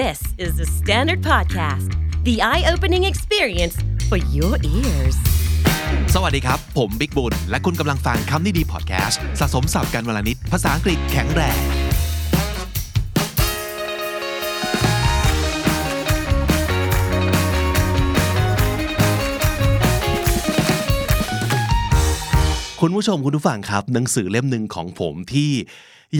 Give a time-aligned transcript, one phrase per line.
[0.00, 1.90] This is the Standard Podcast,
[2.24, 3.76] the eye opening experience
[4.08, 5.16] for your ears.
[6.14, 11.58] สวัสดีครับ ผมบิ๊กบุญ และคุณกำลังฟังคำนี้ดีพอดแคสต์สะสมสับกันวลนิดภาษาอังกฤษแข็งแรง
[22.80, 25.52] คุณผู้ชมคุณผู้ฟังครับ หนังสือเล่มหนึ่งของผมที่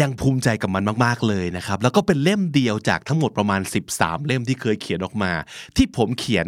[0.00, 3.60] ยังภูมิใจกับมันมากๆเลยนะครับ แล้วก็เป็นเล่มเดียวจากทั้งหมดประมาณ
[3.94, 5.32] 13 เล่มที่เคยเขียนออกมา
[5.76, 6.46] ที่ผมเขียน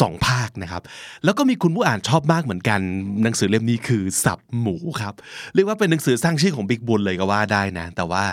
[0.00, 0.82] สองภาคนะครับ
[1.24, 2.80] แล้วก็มีคุณผู้อ่านชอบมากเหมือนกัน
[3.22, 5.14] หนังสือเล่มนี้คือศัพท์หมูครับ
[5.54, 8.24] เรียกว่าเป็นหนังสือสร้างชื่อของบิ๊กบุญเลยก็ว่าได้นะ แต่ว่า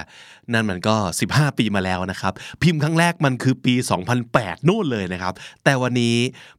[0.54, 0.96] นั่นมันก็
[1.30, 3.74] 15 ปีมาแล้วนะครับ พิมพ์ครั้งแรกมันคือปี
[4.22, 6.16] 2008 นู่นเลยนะครับ แต่วันนี้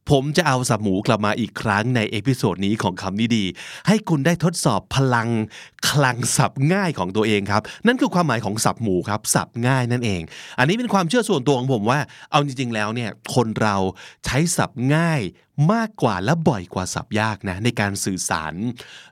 [0.09, 3.45] ผมจะเอาศัพท์หมูกลับมาอีกครั้งใน episode นี้ของคำนี้ดี
[3.87, 5.29] ให้คุณได้ทดสอบพลัง
[5.89, 10.21] คลังสับง่ายของตัวเองครับ นั่นคือความหมายของสับหมูครับสับง่ายนั่นเอง
[10.59, 11.99] อันนี้เป็นความเชื่อส่วนตัวของผมว่า
[12.31, 13.75] เอาจริง ๆ แล้วเนี่ยคนเรา
[14.25, 15.21] ใช้สับง่าย
[15.71, 18.53] มากกว่าและบ่อยกว่าสับยากนะในการสื่อสาร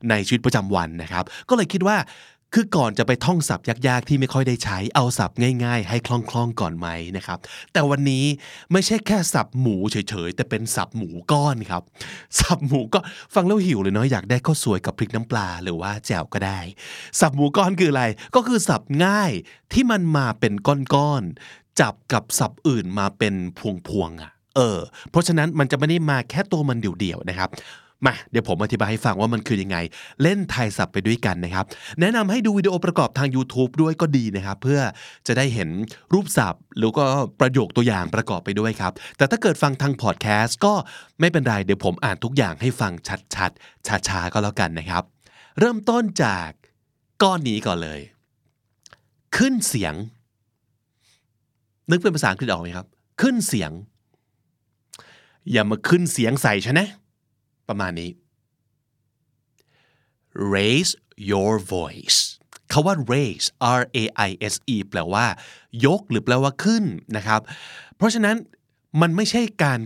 [0.09, 1.97] ในชีวิตประจำวันนะครับ ก็เลยคิดว่า
[2.55, 7.39] คือก่อนจะไปท่องศัพท์ยากๆ ที่ไม่ค่อยได้ใช้เอาศัพท์ง่ายๆ ให้คล่องๆก่อนไหมนะครับ
[7.73, 8.25] แต่วันนี้
[8.71, 11.83] ไม่ใช่แค่สับหมูเฉยๆ แต่เป็นสับหมูก้อนครับ
[12.39, 12.99] สับหมูก็
[13.33, 16.59] ฟังแล้วหิวเลยเนาะอยากได้ข้าวสวยกับพริกน้ำปลาหรือว่าแจ่วก็ได้
[17.19, 18.03] สับหมูก้อนคืออะไร
[18.35, 19.31] ก็คือสับง่าย
[19.73, 20.53] ที่มันมาเป็น
[20.95, 23.33] ก้อนๆจับกับสับอื่นมาเป็น
[23.87, 24.79] พวงๆอะ เออ
[25.11, 27.49] เพราะฉะนั้นมันจะไม่ได้มาแค่ตัวมันเดี่ยวๆนะครับ
[28.05, 29.77] มาเดี๋ยวผมอธิบายให้ฟังว่ามันคือยังไง
[30.21, 31.65] เล่นไทยศัพท์ไปด้วยกันนะครับ
[31.99, 34.81] แนะนำให้ดูวิดีโอประกอบทาง YouTube ด้วยก็ดีนะครับ เพื่อ
[35.27, 35.69] จะได้เห็น
[36.13, 37.03] รูปศัพท์แล้วก็
[37.39, 40.73] ประโยคตัวอย่างประกอบไปด้วยครับ แต่ถ้าเกิดฟังทางพอดแคสต์ก็
[41.19, 42.91] ไม่เป็นไร เดี๋ยวผมอ่านทุกอย่างให้ฟัง
[43.35, 45.03] ชัดๆช้าๆก็แล้วกันนะครับ
[45.59, 46.49] เริ่มต้นจาก
[47.23, 47.99] ก้อนนี้ก่อนเลย
[49.37, 49.93] ขึ้นเสียง
[51.89, 52.87] นึกเป็นภาษาอังกฤษออกไหมครับ
[53.21, 53.71] ขึ้นเสียง
[55.51, 56.87] อย่ามาขึ้นเสียงใส่ฉันนะ
[57.67, 58.11] ประมาณนี้
[60.55, 60.91] raise
[61.31, 62.19] your voice
[62.71, 63.47] คาว่า raise
[63.79, 65.25] R A I S E แปลว่า
[65.85, 66.83] ยกหรือแปลว่าขึ้น
[67.17, 67.41] นะครับ
[67.95, 68.35] เพราะฉะนั้น
[69.01, 69.79] มันไม่ใช่การ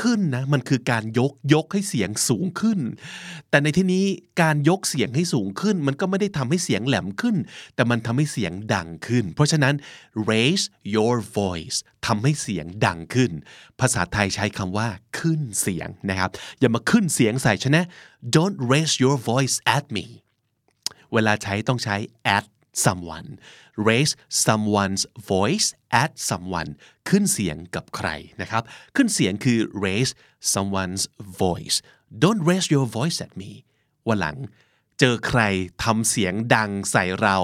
[0.00, 2.78] ขึ้นนะมันคือการยกยกให้เสียงสูงขึ้น
[3.50, 4.04] แต่ในที่นี้
[4.42, 7.36] การยกเสียงให้สูงขึ้น มันก็ไม่ได้ทำให้เสียงแหลมขึ้น
[7.74, 9.74] แต่มันทำให้เสียงดังขึ้น เพราะฉะนั้น
[10.30, 13.32] raise your voice ทำให้เสียงดังขึ้น
[13.80, 14.88] ภาษาไทยใช้คำว่า
[15.18, 17.86] ขึ้นเสียงนะครับ อย่ามาขึ้นเสียงใส่ฉันนะ
[18.36, 20.06] don't raise your voice at me
[21.12, 21.96] เวลาใช้ต้องใช้
[22.36, 22.44] at
[22.84, 23.28] someone
[23.88, 24.12] raise
[24.44, 25.68] someone's voice
[26.02, 26.70] at someone
[27.08, 28.08] ขึ้นเสียงกับใคร
[28.40, 28.62] นะครับ
[28.96, 30.12] ขึ้นเสียงคือ raise
[30.52, 31.04] someone's
[31.42, 31.76] voice
[32.22, 33.50] don't raise your voice at me
[34.08, 34.38] วันหลัง
[35.00, 35.40] เจอใคร
[35.84, 37.36] ทำเสียงดังใส่เรา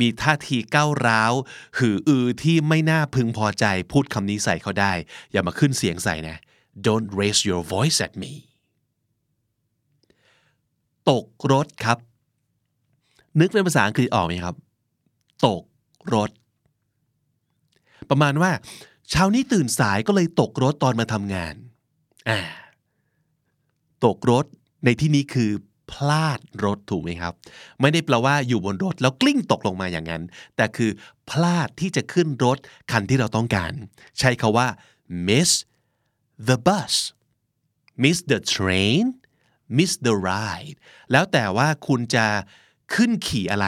[0.00, 1.32] มีท่าทีก้าวร้าว
[1.78, 4.92] หืออือที่ไม่น่าพึงพอใจพูดคำนี้ใส่เขาได้
[5.32, 6.36] อย่ามาขึ้นเสียงใส่นะ
[6.86, 8.32] don't raise your voice at me
[11.10, 11.98] ตกรถครับ
[13.40, 14.54] นึกเป็นภาษาอังกฤษออกไหมครับ
[15.46, 15.64] ตก
[16.14, 16.30] รถ
[18.10, 18.50] ประมาณว่า
[19.10, 21.54] เช้านี้ตื่นสายก็เลยตกรถตอนมาทำงาน
[22.28, 22.40] อ่า
[24.04, 24.44] ตกรถ
[24.84, 25.50] ในที่นี้คือ
[25.92, 27.32] พลาดรถถูกไหมครับ
[27.80, 30.22] ไม่ได้แปลว่าอยู่บนรถแล้วกลิ้งตกลงมาอย่างนั้น
[30.56, 30.90] แต่คือ
[31.30, 32.58] พลาดที่จะขึ้นรถ
[32.90, 33.72] คันที่เราต้องการ
[34.18, 34.68] ใช้คาว่า
[35.28, 35.50] miss
[36.48, 36.94] the bus
[38.02, 39.04] miss the train
[39.76, 40.76] miss the ride
[41.12, 42.26] แล้วแต่ว่าคุณจะ
[42.94, 43.66] ขึ้นขี่อะไร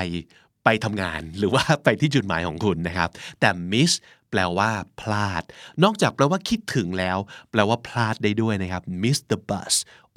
[0.64, 3.92] ไปทำงานหรือว่าไปที่จุดหมายของคุณนะครับ แต่ miss
[4.30, 5.42] แปลว่า พลาด
[5.82, 7.18] นอกจากแปลว่าคิดถึงแล้ว
[7.50, 9.74] แปลว่าพลาดได้ด้วยนะครับ miss the bus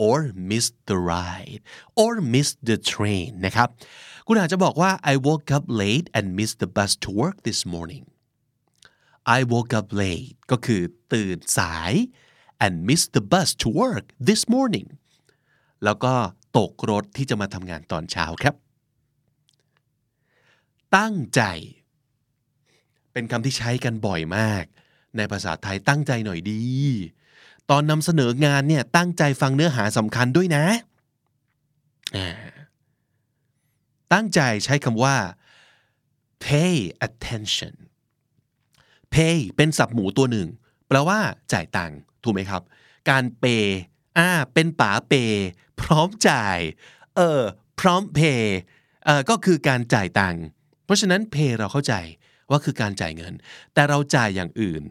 [0.07, 0.17] or
[0.49, 1.61] miss the ride
[2.01, 3.69] or miss the train นะครับ
[4.27, 8.03] คุณอาจจะบอกว่า I woke up late and missed the bus to work this morning
[9.37, 10.81] I woke up late ก็คือ
[11.13, 11.93] ตื่นสาย
[12.65, 14.87] and missed the bus to work this morning
[15.83, 16.13] แล้วก็
[16.57, 18.55] ตกรถที่จะมาทำงานตอนเช้าครับ
[20.97, 21.41] ตั้งใจ
[23.11, 24.63] เป็นคำที่ใช้กันบ่อยมาก
[25.17, 26.61] ในภาษาไทยตั้งใจหน่อยดี
[27.69, 30.65] ตอนนำเสนองานเนี่ยตั้งใจฟังเนื้อหาสำคัญด้วยนะ
[34.13, 35.15] ตั้งใจใช้คำว่า
[36.45, 36.73] pay
[37.07, 37.75] attention
[39.13, 40.47] pay เป็นศัพท์หมูตัวหนึ่ง
[40.87, 41.19] แปลว่า
[41.53, 42.61] จ่ายตังค์ถูกไหมครับ
[43.09, 43.77] การเปย์
[44.17, 45.45] อ่าเป็นป๋าเปย์
[45.81, 46.57] พร้อมจ่าย
[47.15, 47.41] เออ
[47.79, 48.55] พร้อมเพย์
[49.05, 50.43] เออก็คือการจ่ายตังค์
[50.85, 51.93] เพราะฉะนั้นเพย์เราเข้าใจ
[52.49, 53.33] ว่าคือการจ่ายเงิน
[53.73, 54.83] แต่เราจ่ายอย่างอื่น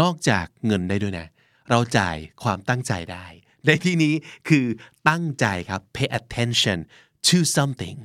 [0.00, 1.26] นอกจากเงินได้ด้วยนะ
[1.70, 3.26] เราจ่ายความตั้งใจได้
[3.66, 4.14] ในที่นี้
[4.48, 4.66] คือ
[5.08, 6.78] ตั้งใจครับ pay attention
[7.28, 7.96] to something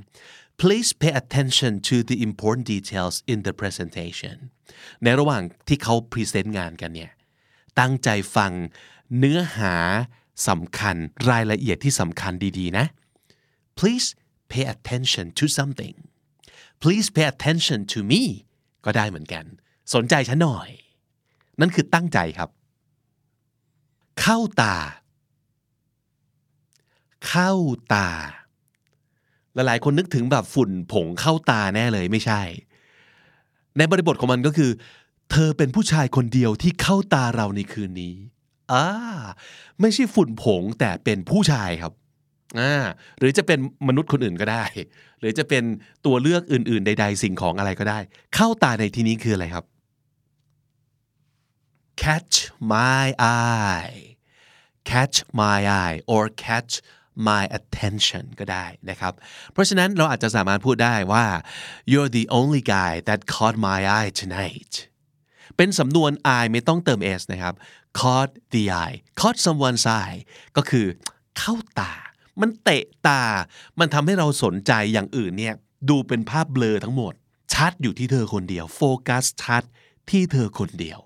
[0.62, 4.36] please pay attention to the important details in the presentation
[5.04, 7.12] ในระหว่างที่เขา present งานกันเนี่ย
[7.80, 8.52] ตั้งใจฟัง
[9.18, 9.76] เนื้อหา
[10.48, 10.96] สำคัญ
[11.30, 12.86] รายละเอียดที่สำคัญดีๆนะ
[13.80, 14.08] please
[14.52, 15.96] pay attention to something
[16.82, 18.22] please pay attention to me
[18.86, 19.46] ก็ได้เหมือนกัน
[19.94, 20.70] สนใจฉันหน่อย
[21.60, 22.50] นั่นคือตั้งใจครับ
[24.22, 24.76] เข้าตา
[27.28, 27.52] เข้า
[27.94, 28.10] ตา
[29.54, 32.42] หลายๆ คนนึกถึงแบบฝุ่นผงเข้าตาแน่เลยไม่ใช่
[33.78, 34.72] ในบริบทของมันก็คือ
[35.32, 38.16] เธอเป็นผู้ชายคนเดียวที่เข้าตาเราในคืนนี้
[38.72, 38.86] อ่า
[39.82, 41.94] ไม่ใช่ฝุ่นผงแต่เป็นผู้ชายครับ
[42.60, 42.84] อ่า
[43.20, 44.66] หรือจะเป็นมนุษย์คนอื่นก็ได้
[45.20, 45.64] หรือจะเป็น
[46.06, 48.00] ตัวเลือกอื่น ๆ ใด ๆ สิ่งของอะไรก็ได้
[48.36, 49.66] เข้าตาในที่นี้คืออะไรครับ
[52.04, 52.36] catch
[52.74, 54.00] my eye
[54.90, 56.74] catch my eye or catch
[57.28, 59.14] my attention ก็ได้นะครับ
[59.52, 61.26] เพราะฉะนั้นเราอาจจะสามารถพูดได้ว่า
[61.92, 64.74] you're the only guy that caught my eye tonight
[65.58, 67.54] เป็นสำนวน eye ไม่ต้องเติม s นะครับ
[68.00, 70.20] caught the eye caught someone's eye
[70.58, 70.86] ก็คือ
[71.38, 71.94] เข้าตา
[72.42, 73.24] มันเตะตา
[73.80, 75.56] มันทำให้เราสนใจอย่างอื่นเนี่ย
[75.90, 77.14] ดูเป็นภาพเบลอทั้งหมด
[77.54, 79.64] ชัดอยู่ที่เธอคนเดียว โฟกัสชัด
[80.10, 81.00] ที่เธอคนเดียว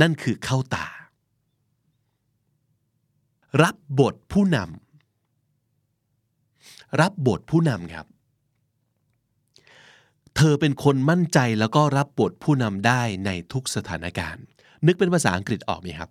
[0.00, 0.86] นั่นคือเข้าตา
[3.62, 8.06] รับบทผู้นำรับบทผู้นำครับ
[10.36, 14.44] เธอเป็นคนมั่นใจแล้วก็รับบทผู้นำได้ในทุกสถานการณ์
[14.86, 16.10] นึกเป็นภาษาอังกฤษออกไหมครับ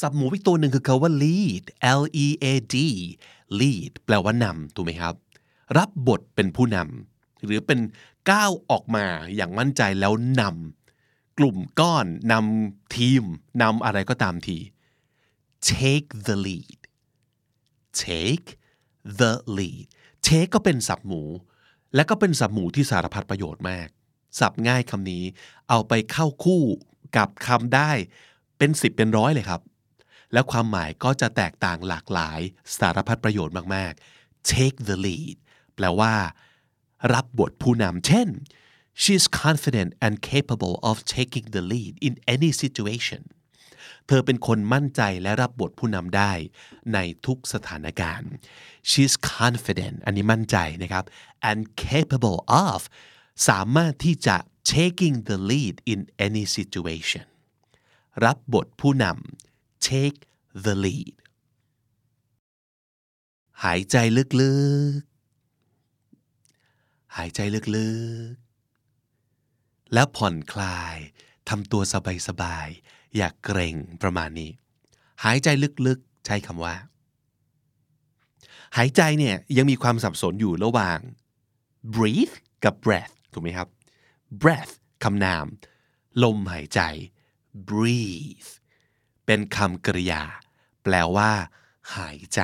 [0.00, 1.64] สับหมูอีกตัวหนึ่งคือคาว่า lead
[2.00, 2.76] L E A D
[3.60, 5.14] lead แปลว่านำถูกไหมครับ
[5.76, 7.80] รับบทเป็นผู้นำหรือเป็น
[8.30, 9.06] ก้าวออกมา
[9.36, 13.22] อย่างมั่นใจแล้วนำกลุ่มก้อนนำทีม
[13.62, 14.58] นำอะไรก็ตามที
[15.70, 16.80] take the lead
[18.02, 18.48] take
[19.20, 19.86] the lead
[20.26, 21.22] take ก็เป็นสับหมู
[21.94, 23.88] และก็เป็นสับหมูที่สารพัดประโยชน์มาก
[24.38, 25.24] สับง่ายคำนี้
[25.68, 26.62] เอาไปเข้าคู่
[27.16, 27.90] กับคำได้
[28.58, 29.62] เป็นสิบเป็นร้อยเลยครับ
[30.36, 32.40] แล้วความหมายก็จะแตกต่างหลากหลาย
[32.78, 33.92] สารพัดประโยชน์มาก
[34.22, 35.36] ๆ take the lead
[35.74, 36.14] แปลว่า
[37.14, 38.28] รับบทผู้นำเช่น
[39.02, 43.22] she's confident and capable of taking the lead in any situation
[44.06, 46.32] เธอเป็นคนมั่นใจและรับบทผู้นำได้
[46.94, 48.30] ในทุกสถานการณ์
[48.90, 51.04] she's confident อันนี้มั่นใจนะครับ
[51.50, 52.78] and capable of
[53.48, 54.36] สามารถที่จะ
[54.74, 57.24] taking the lead in any situation
[58.24, 59.45] รับบทผู้นำ
[59.90, 60.18] take
[60.64, 61.14] the lead
[63.64, 64.52] หายใจลึ
[64.98, 67.40] กๆ หายใจ
[67.76, 67.88] ลึ
[68.30, 70.96] กๆ แล้วผ่อนคลาย
[71.48, 71.82] ทำตัว
[72.28, 74.50] สบายๆ อย่ากเกรงประมาณนี้
[75.24, 75.48] หายใจ
[75.86, 76.74] ลึกๆ ใช้คำว่า
[78.76, 80.98] หายใจเนี่ยยังมีความสับสนอยู่ระหว่าง
[81.94, 83.68] breathe กับ breath ถูกไหมครับ
[84.42, 84.72] breath
[85.04, 85.46] คำนาม
[86.22, 86.80] ลมหายใจ
[87.68, 88.50] breathe
[89.26, 90.22] เป็นคำกริยา
[90.82, 91.30] แปลว่า
[91.96, 92.40] หายใจ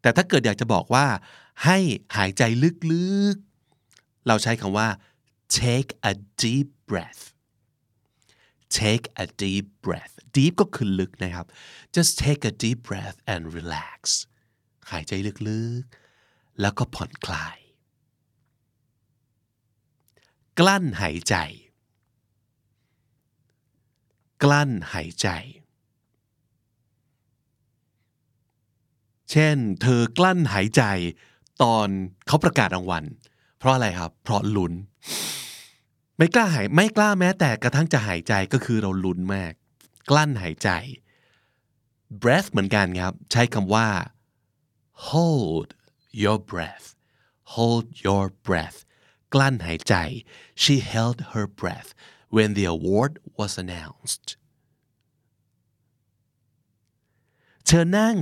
[0.00, 1.06] แต่ถ้าเกิดอยากจะบอกว่า
[1.64, 1.78] ให้
[2.16, 2.42] หายใจ
[2.92, 4.88] ลึกๆ เราใช้คำว่า
[5.60, 6.12] take a
[6.42, 7.22] deep breath
[8.78, 11.46] take a deep breath deep ก็คือลึกนะครับ
[11.96, 14.00] just take a deep breath and relax
[14.90, 15.12] หายใจ
[15.48, 17.58] ลึกๆ แล้วก็ผ่อนคลาย
[20.58, 21.36] กลั้นหายใจ
[24.42, 25.28] กลั้นหายใจ
[29.30, 30.82] เช่น เธอกลั้นหายใจ
[31.62, 31.88] ตอน
[32.26, 33.04] เขาประกาศรางวัล
[33.58, 34.72] เพราะอะไรครับ เพราะลุ้น
[36.16, 39.52] ไม่กล้าหายไม่กล้าแม้แต่กระทั่งจะหายใจก็คือเราลุ้นมาก
[40.10, 40.70] กลั้นหายใจ
[42.22, 43.88] breath เหมือนกันครับ ใช้คำว่า
[45.10, 45.68] hold
[46.22, 46.86] your breath
[47.54, 48.78] hold your breath
[49.34, 49.94] กลั้นหายใจ
[50.62, 51.90] she held her breath
[52.34, 54.26] when the award was announced
[57.66, 58.16] เชิญนั่ง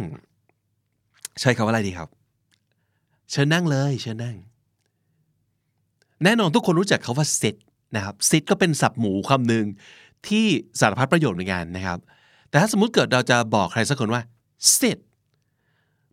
[1.41, 2.09] ใช้คำว่าอะไรดีครับ
[3.31, 4.37] เชิญนั่งเลยเชิญนั่ง
[6.25, 7.57] แน่นอนทุกคนรู้จักคาว่า sit
[7.97, 9.65] นะครับ sit ก็เป็นศัพท์หมูคำหนึ่ง
[10.29, 10.47] ที่
[10.81, 11.99] สารพัดประโยชน์เหมือนกันนะครับ
[12.49, 14.23] แต่ถ้าสมมติเกิดเราจะบอกใครสักคนว่า
[14.79, 14.99] sit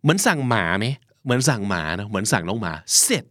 [0.02, 0.86] เหมือนสั่งหมาไหม
[1.24, 2.72] เหมือนสั่งหมานะเหมือนสั่งน้องหมา
[3.06, 3.24] sit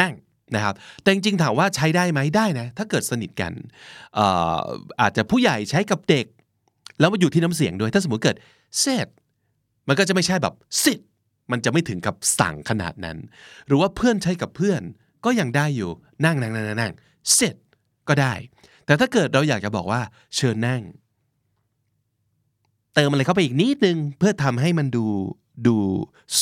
[0.00, 0.12] นั่ง
[0.54, 3.52] นะครับ แต่จริงๆถามว่าใช้ได้ไหมได้นะ ถ้าเกิดสนิทกัน
[4.18, 4.58] อา
[5.00, 6.26] อาจจะผู้ใหญ่ใช้กับเด็ก
[7.00, 8.36] แล้วมาอยู่ที่น้ำเสียงด้วย ถ้าสมมติเกิด
[8.84, 9.08] sit
[9.88, 11.00] มันก็จะไม่ใช่แบบ sit
[11.52, 13.18] มันจะไม่ถึงกับสั่งขนาดนั้น
[13.66, 14.82] หรือว่าเพื่อนใช้กับเพื่อน
[15.24, 15.90] ก็ยังได้อยู่
[16.24, 16.92] นั่งนั่งนั่งนั่ง
[17.36, 17.56] sit
[18.08, 18.34] ก็ได้
[18.84, 20.00] แต่ถ้าเกิดเราอยากจะบอกว่า
[20.36, 20.82] เชิญนั่ง
[22.94, 25.06] เติมอะไรเข้าไปอีกนิดนึง เพื่อทำให้มันดู
[25.66, 25.76] ดู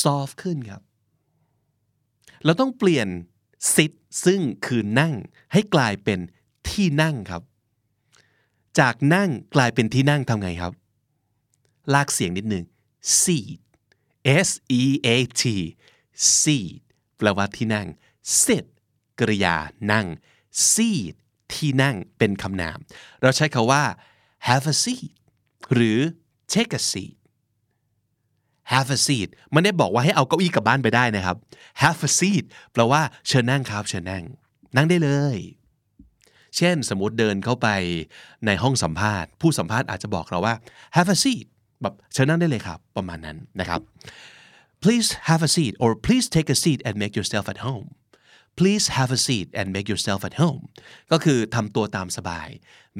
[0.01, 0.81] soft ขึ้นครับ
[2.45, 3.07] เราต้องเปลี่ยน
[3.73, 3.91] sit
[4.25, 5.13] ซึ่งคือนั่ง
[5.53, 6.19] ให้กลายเป็น
[6.69, 7.41] ที่นั่งครับ
[8.79, 10.73] จากนั่งกลายเป็นที่นั่งทำไงครับ
[11.93, 12.63] ลากเสียงนิดนึง
[13.21, 13.59] seat
[14.47, 14.49] S
[14.81, 15.43] E A T
[16.39, 16.79] seat
[17.17, 17.87] แปลว่าที่นั่ง
[18.41, 18.65] sit
[19.19, 19.55] กริยา
[19.91, 20.07] นั่ง
[20.71, 21.13] seat
[21.53, 22.77] ที่นั่งเป็นคำนาม
[23.21, 23.83] เราใช้คาว่า
[24.47, 25.11] have a seat
[25.73, 25.99] หรือ
[26.53, 27.17] take a seat
[28.71, 31.37] have a seat มันได้บอกว่าให้เอาเก้าอี้กลับบ้านไปได้นะครับ
[31.81, 34.23] have a seat แปลว่าเชิญนั่งครับ เชิญนั่ง
[34.75, 35.37] นั่งได้เลย
[36.57, 37.67] เช่นสมมติเดินเข้าไป
[38.45, 40.55] ในห้องสัมภาษณ์ ผู้สัมภาษณ์อาจจะบอกเราว่า
[40.95, 41.45] have a seat
[41.81, 43.81] แบบเชิญนั่งได้เลยครับประมาณนั้นนะครับ
[44.83, 47.87] please have a seat or please take a seat and make yourself at home
[48.59, 50.61] please have a seat and make yourself at home
[51.11, 52.49] ก็คือทำตัวตามสบาย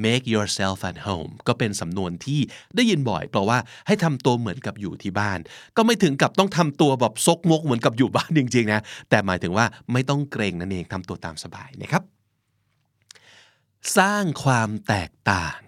[0.04, 2.40] make yourself at home ก็เป็นสำนวนที่
[2.76, 5.38] ได้ยินบ่อยเพราะว่าให้ทำตัวเหมือนกับอยู่ที่บ้าน
[5.76, 12.02] ก็ไม่ถึงกับต้องทำตัวแบบซกมกเหมือนกับอยู่บ้านจริงๆนะ แต่หมายถึงว่าไม่ต้องเกรงนั่นเองทำตัวตามสบายนะครับ
[13.98, 15.58] สร้างความแตกต่าง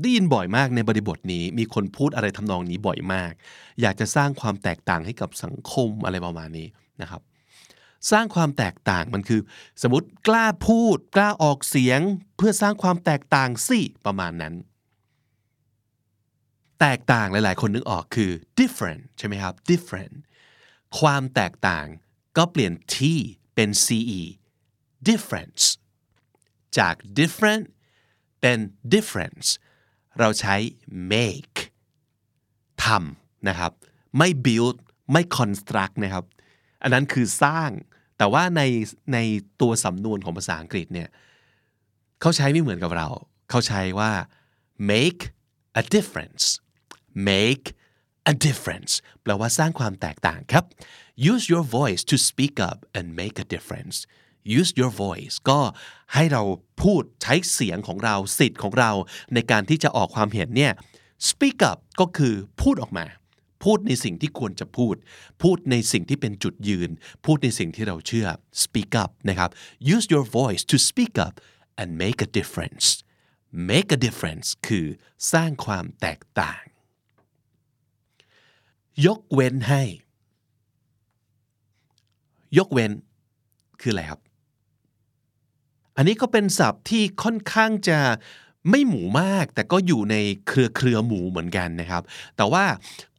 [0.00, 3.32] ได้ยินบ่อยมากในบริบทนี้ มีคนพูดอะไรทำนองนี้บ่อยมาก
[3.80, 6.68] อยากจะสร้างความแตกต่างให้กับสังคมอะไรประมาณนี้
[7.02, 7.22] นะครับ
[8.10, 9.40] สร้างความแตกต่างมันคือ
[9.82, 12.00] สมมติกล้าพูด กล้าออกเสียง
[12.36, 14.54] เพื่อสร้างความแตกต่างสิประมาณนั้น
[16.80, 18.30] แตกต่างหลาย ๆ คนนึกออกคือ
[18.60, 20.14] different ใช่ไหมครับ different
[20.98, 21.86] ความแตกต่าง
[22.36, 22.96] ก็เปลี่ยน t
[23.54, 23.98] เป็น ce
[25.08, 25.64] difference
[26.78, 27.64] จาก different
[28.40, 28.58] เป็น
[28.94, 29.48] difference
[30.18, 30.56] เราใช้
[31.12, 31.58] make
[32.84, 33.72] ทำนะครับ
[34.18, 34.76] ไม่ build
[35.12, 36.24] ไม่ construct นะครับ
[36.82, 37.70] อันนั้นคือสร้าง
[38.18, 38.62] แต่ว่าใน
[39.12, 39.18] ใน
[39.60, 41.08] ตัวสำนวนของภาษาอังกฤษเนี่ย
[42.20, 43.08] เขาใช้ไม่เหมือนกับเรา
[43.50, 44.12] เขาใช้ว่า
[44.92, 45.20] make
[45.80, 46.44] a difference
[47.30, 47.64] make
[48.32, 50.64] a difference แปลว่าสร้างความแตกต่างครับ
[51.32, 53.96] use your voice to speak up and make a difference
[54.58, 55.60] use your voice ก็
[56.14, 56.42] ให้เรา
[56.82, 58.90] พูดใช้เสียงของเราสิทธิ์ของเรา
[59.34, 60.72] ในการที่จะออกความเห็นเนี่ย
[61.28, 63.06] speak up ก็คือพูดออกมา
[63.64, 64.94] พูดในสิ่งที่ควรจะพูด
[65.42, 66.90] พูดในสิ่งที่เป็นจุดยืน
[67.24, 68.26] พูดในสิ่งที่เราเชื่อ
[68.62, 69.50] speak up นะครับ
[69.94, 71.34] use your voice to speak up
[71.80, 72.86] and make a difference
[73.70, 74.86] make a difference คือ
[75.32, 76.62] สร้างความแตกต่าง
[79.06, 79.82] ยกเว้นให้
[82.58, 82.92] ยกเว้น
[83.80, 84.20] คืออะไรครับ
[86.00, 87.98] อันนี้ก็เป็นศัพท์ที่ค่อนข้างจะ
[88.70, 90.16] ไม่หมูมาก แต่ก็อยู่ใน
[90.48, 92.02] เครือเครือหมูเหมือนกันนะครับ
[92.36, 92.64] แต่ว่า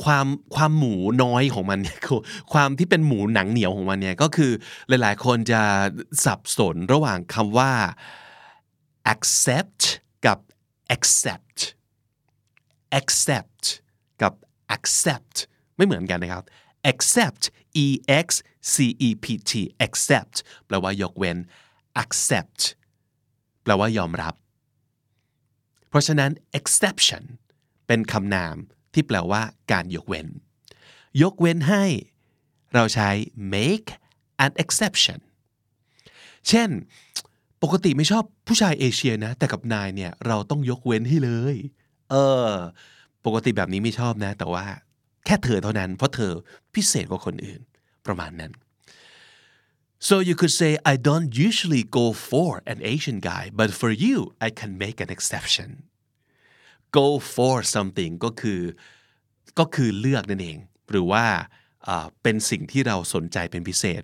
[0.04, 2.00] ความความหมูน้อยของมันเนี่ย
[2.54, 4.52] ความที่เป็นหมูหนังเหนียวของมันเนี่ยก็คือ
[4.88, 5.62] หลายๆ คนจะ
[6.26, 7.72] สับสนระหว่างคำว่า
[9.14, 9.82] accept
[10.26, 10.40] กับ
[10.96, 11.60] accept
[13.00, 13.64] accept
[14.22, 14.34] กับ
[14.76, 15.36] accept
[15.76, 16.44] ไม่เหมือนกันนะครับ
[16.92, 17.44] accept
[17.86, 17.88] e
[18.26, 18.28] x
[18.74, 18.76] c
[19.08, 19.52] e p t
[19.86, 20.36] accept
[20.66, 21.40] แปลว่ายกเว้น
[22.04, 22.62] accept
[23.64, 24.34] แปลว่ายอมรับ
[25.90, 27.24] เพราะฉะนั้น exception
[27.88, 28.56] เป็นคำนาม
[28.94, 30.28] ที่แปลว่าการยกเว้น
[31.22, 31.86] ยกเว้นให้
[32.74, 33.10] เราใช้
[33.54, 33.90] make
[34.46, 35.20] an exception
[36.50, 36.70] เช่น
[37.64, 41.56] ปกติไม่ชอบผู้ชายเอเชียนะ แต่กับนายเนี่ย เราต้องยกเว้นให้เลย
[42.10, 42.16] เอ
[42.48, 42.52] อ
[43.26, 44.66] ปกติแบบนี้ไม่ชอบนะ แต่ว่า
[45.26, 46.32] แค่เธอเท่านั้น เพราะเธอ
[46.74, 47.62] พิเศษกว่าคนอื่น
[48.06, 48.52] ประมาณนั้น
[50.08, 54.16] so you could say I don't usually go for an Asian guy but for you
[54.48, 55.70] I can make an exception
[57.00, 58.62] go for something ก็คือ
[59.60, 60.58] ก็คือเลือกนั่นเอง
[60.92, 61.26] หรือว่า
[62.24, 64.02] เป็นสิ่งที่เราสนใจเป็นพิเศษ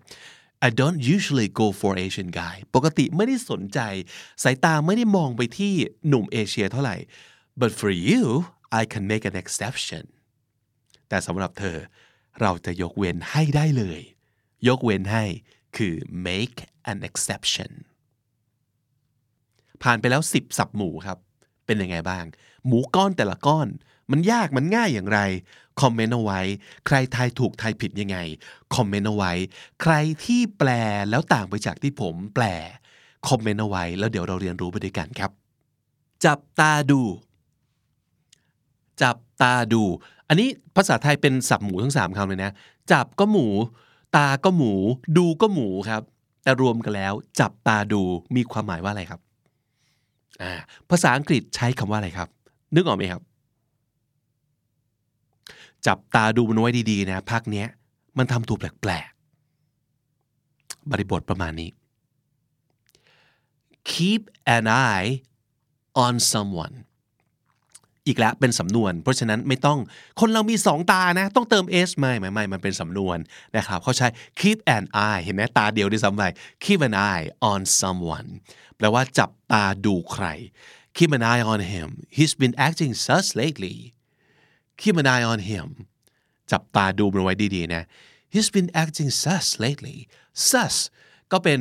[0.68, 3.80] I don't usually go for Asian guy ปกติไม่ได้สนใจ
[4.44, 5.74] สายตาไม่ได้มองไปที่
[6.08, 6.98] หนุ่มเอเชียเท่าไหร่
[7.62, 8.24] but for you
[8.80, 10.04] I can make an exception
[11.10, 11.78] แต่สำหรับเธอ
[12.42, 14.02] เราจะยกเว้นให้ได้เลย
[14.68, 15.26] ยกเว้นให้
[15.78, 15.96] คือ
[16.28, 16.60] make
[16.92, 17.72] an exception
[19.84, 21.18] ผ่านไปแล้ว 10 สับหมูครับ
[21.66, 22.26] เป็นยังไงบ้าง
[22.66, 23.68] หมูก้อนแต่ละก้อน
[24.12, 25.20] มันยากมันง่ายอย่างไร
[25.82, 26.42] คอมเมนต์เอาไว้
[26.88, 28.18] ใครทายถูกทายผิดยังไง
[28.76, 29.32] คอมเมนต์เอาไว้
[29.82, 29.94] ใคร
[30.26, 30.70] ที่แปล
[31.10, 32.46] แล้วต่างไปจากที่ผมแปล
[33.28, 35.32] คอมเมนต์เอาไว้ แล้วเดี๋ยวเราเรียนรู้ไปด้วยกันครับ
[36.26, 37.02] จับตาดู
[39.02, 39.84] จับตาดู
[40.28, 42.52] อันนี้ภาษาไทยเป็นสับหมูทั้งสามคำเลยนะ
[42.92, 43.48] จับก็หมู
[44.16, 44.74] ตาก็หมู
[45.18, 46.02] ดูก็หมูครับ
[46.44, 48.02] แต่รวมกันแล้ว จับตาดู
[48.36, 49.22] มีความหมายว่าอะไรครับ
[50.90, 52.30] ภาษาอังกฤษใช้คำว่าอะไรครับ
[52.76, 53.22] นึกออกไหมครับ
[55.88, 57.68] จับตาดูมันไว้ดีๆนะพักเนี้ย
[58.18, 61.70] มันทำตัวแปลกๆบริบทประมาณนี้
[63.92, 64.22] keep
[64.56, 65.10] an eye
[66.04, 66.76] on someone
[68.08, 69.80] อีกแล้วเป็นสำนวน เพราะฉะนั้นไม่ต้อง
[70.20, 73.18] คนเรามีสองตานะ ต้องเติม s ไม่ไม่ไม่มันเป็นสำนวน
[73.58, 74.08] นะครับเขาใช้
[74.40, 76.24] keep an eye เห็นไหมตาเดียวด้วยซ้ำไป
[76.64, 78.28] keep an eye on someone
[78.78, 80.26] แปลว่าจับตาดูใคร
[80.98, 81.88] keep an eye on him
[82.18, 83.78] he's been acting sus lately
[84.82, 85.68] keep an eye on him
[86.52, 87.84] จับตาดูมันไว้ดีๆนะ
[88.34, 89.98] he's been acting sus lately
[90.50, 90.76] sus
[91.32, 91.60] ก็เป็น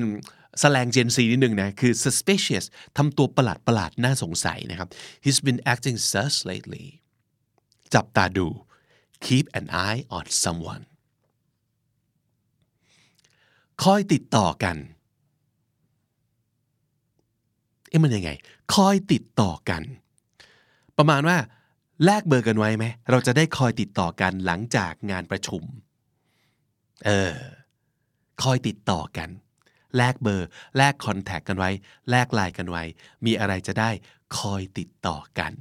[0.62, 2.64] สแลง Gen Z นิดนึงนะคือ suspicious
[2.96, 4.88] ทำตัวประหลาดประหลาดน่าสงสัยนะครับ
[5.24, 6.86] he's been acting sus lately
[7.94, 8.46] จับตาดู
[9.26, 10.84] keep an eye on someone
[13.82, 14.76] คอยติดต่อกัน
[17.88, 18.30] เอ๊ะมันยังไง
[18.74, 19.82] คอยติดต่อกัน
[20.98, 21.38] ประมาณว่า
[22.04, 25.62] แลกเบอร์กันไว้ไหม เราจะได้คอยติดต่อกันหลังจากงานประชุม
[27.04, 27.34] เออ
[28.42, 29.28] คอยติดต่อกัน
[29.96, 31.70] แลกเบอร์ แลกคอนแทคกันไว้
[32.10, 32.84] แลกไลน์กันไว้
[33.26, 33.90] มีอะไรจะได้
[34.38, 35.52] คอยติดต่อกัน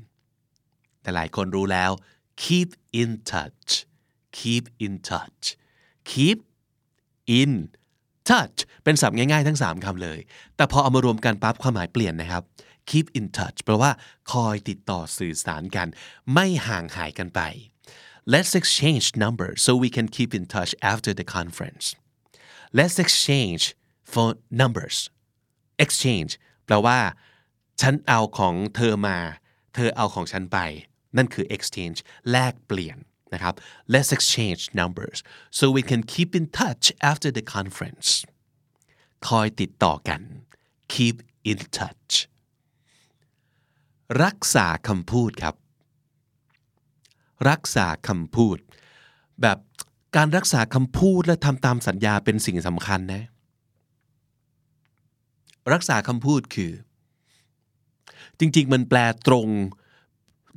[1.01, 1.91] แต่หลายคนรู้แล้ว
[2.43, 2.69] keep
[3.01, 3.71] in touch
[4.39, 5.43] keep in touch
[6.11, 6.39] keep
[7.39, 7.51] in
[8.29, 10.19] touch เป็นศัพท์ง่ายๆทั้ง 3คำเลย
[10.55, 12.43] แต่พอเอามารวมกันปั๊บความหมายเปลี่ยนนะครับ
[12.89, 13.91] keep in touch แปลว่า
[14.31, 15.87] คอยติดต่อสื่อสารกัน
[16.33, 17.41] ไม่ห่างหายกันไป
[18.33, 21.85] let's exchange numbers so we can keep in touch after the conference
[22.77, 23.63] let's exchange
[24.11, 24.97] phone numbers
[25.83, 26.31] exchange
[26.65, 26.99] แปลว่า
[27.81, 29.17] ฉันเอาของเธอมา
[29.73, 30.57] เธอเอาของฉันไป
[31.17, 31.99] นั่นคือ exchange
[32.31, 32.97] แลกเปลี่ยน
[33.33, 33.53] นะครับ
[33.93, 35.19] let's exchange numbers
[35.57, 38.09] so we can keep in touch after the conference
[39.27, 40.21] คอยติดต่อกัน
[40.93, 41.15] keep
[41.51, 42.13] in touch
[44.23, 45.55] รักษาคำพูดครับ
[47.49, 48.57] รักษาคำพูด
[49.41, 49.57] แบบ
[50.15, 53.23] การรักษาคำพูดและทำตามสัญญาเป็นสิ่งสำคัญนะ
[55.73, 56.73] รักษาคำพูดคือ
[58.39, 59.47] จริง ๆ มันแปลตรง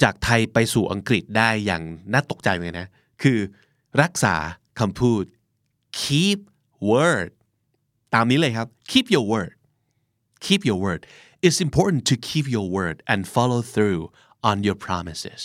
[0.02, 2.86] จากไทยไปสู่อังกฤษได้อย่างน่าตกใจเลยนะ
[3.22, 3.38] คือ
[4.02, 4.34] รักษา
[4.80, 5.24] คำพูด
[6.00, 6.38] keep
[6.90, 7.30] word
[8.14, 9.52] ตามนี้เลยครับ keep your word
[10.46, 11.00] keep your word
[11.46, 14.02] it's important to keep your word and follow through
[14.50, 15.40] on your promises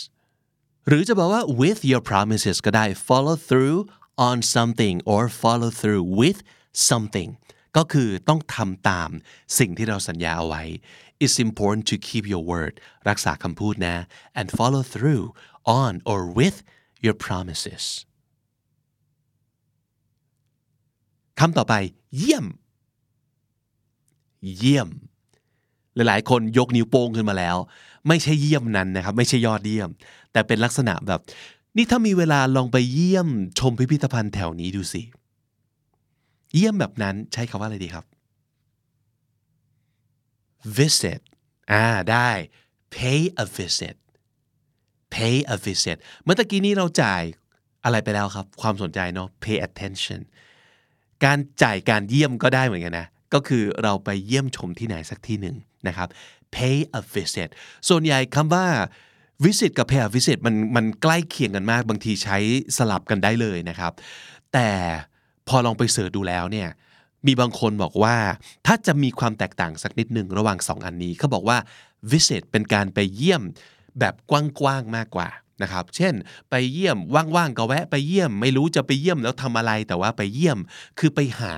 [0.88, 3.78] หรือจะบอกว่า with your promises ก็ได้ follow through
[4.28, 6.38] on something or follow through with
[6.90, 7.30] something
[7.76, 9.10] ก็คือต้องทำตาม
[9.58, 10.62] สิ่งที่เราสัญญาเอาไว้
[11.24, 12.74] it's important to keep your word
[13.08, 13.96] รักษาคำพูดนะ
[14.38, 15.24] and follow through
[15.82, 16.58] on or with
[17.04, 17.84] your promises
[21.40, 21.74] คำต่อไป
[22.16, 22.46] เยี่ยม
[24.58, 24.88] เยี่ยม
[25.94, 27.56] หลายๆ คนยกนิ้วโป้งขึ้นมาแล้ว
[28.08, 29.88] ไม่ใช่เยี่ยมนั้นนะครับ ไม่ใช่ยอดเยี่ยม
[30.32, 31.20] แต่เป็นลักษณะแบบ
[31.76, 35.02] นี่ถ้ามีเวลาลองไปเยี่ยมชมพิพิธภัณฑ์แถวนี้ดูสิ
[36.54, 38.04] เยี่ยมแบบนั้นใช้คำว่าอะไรดีครับ
[40.78, 41.20] visit
[41.72, 42.30] อ่าได้
[42.94, 43.96] pay a visit
[45.14, 47.22] pay a visit เมื่อตะกี้นี้เราจ่าย
[47.84, 50.20] อะไรไปแล้วครับ ความสนใจเนาะ pay attention
[51.24, 55.56] การจ่ายการเยี่ยมก็ได้เหมือนกันนะ ก็คือเราไปเยี่ยมชมที่ไหนสักที่หนึ่ง
[55.88, 56.08] นะครับ
[56.54, 57.48] pay a visit
[57.88, 58.66] ส่วนใหญ่คำว่า
[59.44, 62.38] visit กับ pay a visit มันมันใกล้เคียงกันมาก บางทีใช้
[62.76, 63.92] สลับกันได้เลยนะครับ
[64.52, 64.68] แต่
[65.48, 66.68] พอลองไปเสิร์ชดูแล้วเนี่ย
[67.26, 68.16] มีบางคนบอกว่า
[68.66, 71.58] ถ้าจะมีความแตกต่างสักนิดหนึ่งระหว่างสองอันนี้เขาบอกว่า
[72.10, 73.42] visit เป็นการไปเยี่ยม
[73.98, 74.32] แบบก
[74.64, 75.28] ว้างๆมากกว่า
[75.62, 76.14] นะครับ เช่น
[76.50, 76.98] ไปเยี่ยม
[77.36, 80.58] ว่างๆก็แวะไปเยี่ยม ไม่รู้จะไปเยี่ยมแล้วทำอะไรแต่ว่าไปเยี่ยม
[80.98, 81.54] คือไปหา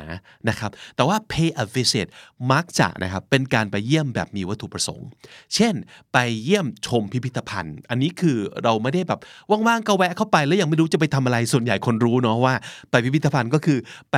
[0.48, 2.06] นะครับ แต่ว่า pay a visit
[2.52, 5.08] มักจะนะครับเป็นการไปเยี่ยมแบบมีวัตถุประสงค์
[5.54, 5.74] เช่น
[6.12, 12.54] ไปเยี่ยมชมพิพิธภัณฑ์ อันนี้คือเราไม่ได้แบบว่างๆก็แวะเข้าไปแล้วยังไม่รู้จะไปทำอะไรส่วนใหญ่คนรู้เนาะว่า
[12.90, 13.78] ไปพิพิธภัณฑ์ก็คือ
[14.12, 14.16] ไป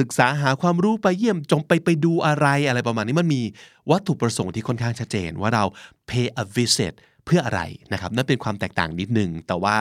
[0.00, 3.42] ศึกษาหาความรู้ไปเยี่ยมจงไปไปดูอะไรอะไรประมาณนี้มันมี
[3.90, 5.64] วัตถุประสงค์ที่ค่อนข้างชัดเจนว่าเรา
[6.10, 6.94] pay a visit
[7.26, 7.62] เพื่ออะไร
[7.92, 9.76] นะครับนั่นเป็นความแตกต่างนิดนึง แต่ว่า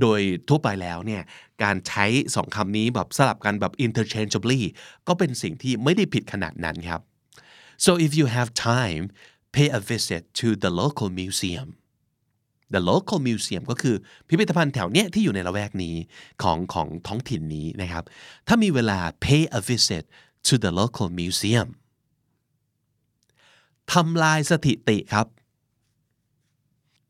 [0.00, 1.22] โดยทั่วไปแล้วเนี่ย
[1.62, 4.62] การใช้สองคำนี้แบบสลับกันแบบ interchangeably
[5.08, 7.00] ก็เป็นสิ่งที่ไม่ได้ผิดขนาดนั้นครับ
[7.84, 9.04] so if you have time
[9.54, 11.68] pay a visit to the local museum
[12.74, 13.96] the local museum ก็คือ
[14.28, 15.94] พิพิธภัณฑ์แถวเนี้ยที่อยู่ในละแวกนี้
[16.42, 18.04] ของของท้องถิ่นนี้นะครับ
[18.48, 20.04] ถ้ามีเวลา pay a visit
[20.48, 21.68] to the local museum
[23.92, 25.26] ทำลายสถิติครับ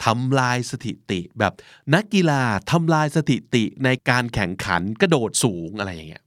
[0.05, 1.53] ทำลายสถิติแบบ
[1.95, 6.25] นักกีฬาทำลายสถิติในการแข่งขันกระโดดสูงอะไรอย่างเงี้ย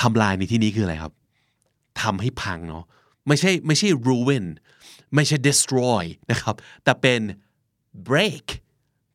[0.00, 1.12] ทำลายในที่นี้คืออะไรครับ
[2.02, 2.84] ทำให้พังเนาะ
[3.26, 4.46] ไม่ใช่ไม่ใช่ ruin
[5.14, 7.20] ไม่ใช่ destroy นะครับ แต่เป็น
[8.08, 8.46] break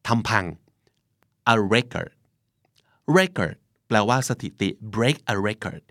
[0.08, 0.46] ทำพัง
[1.54, 2.12] a record
[3.18, 3.56] record
[3.88, 5.82] แปลว่าสถิติ break a record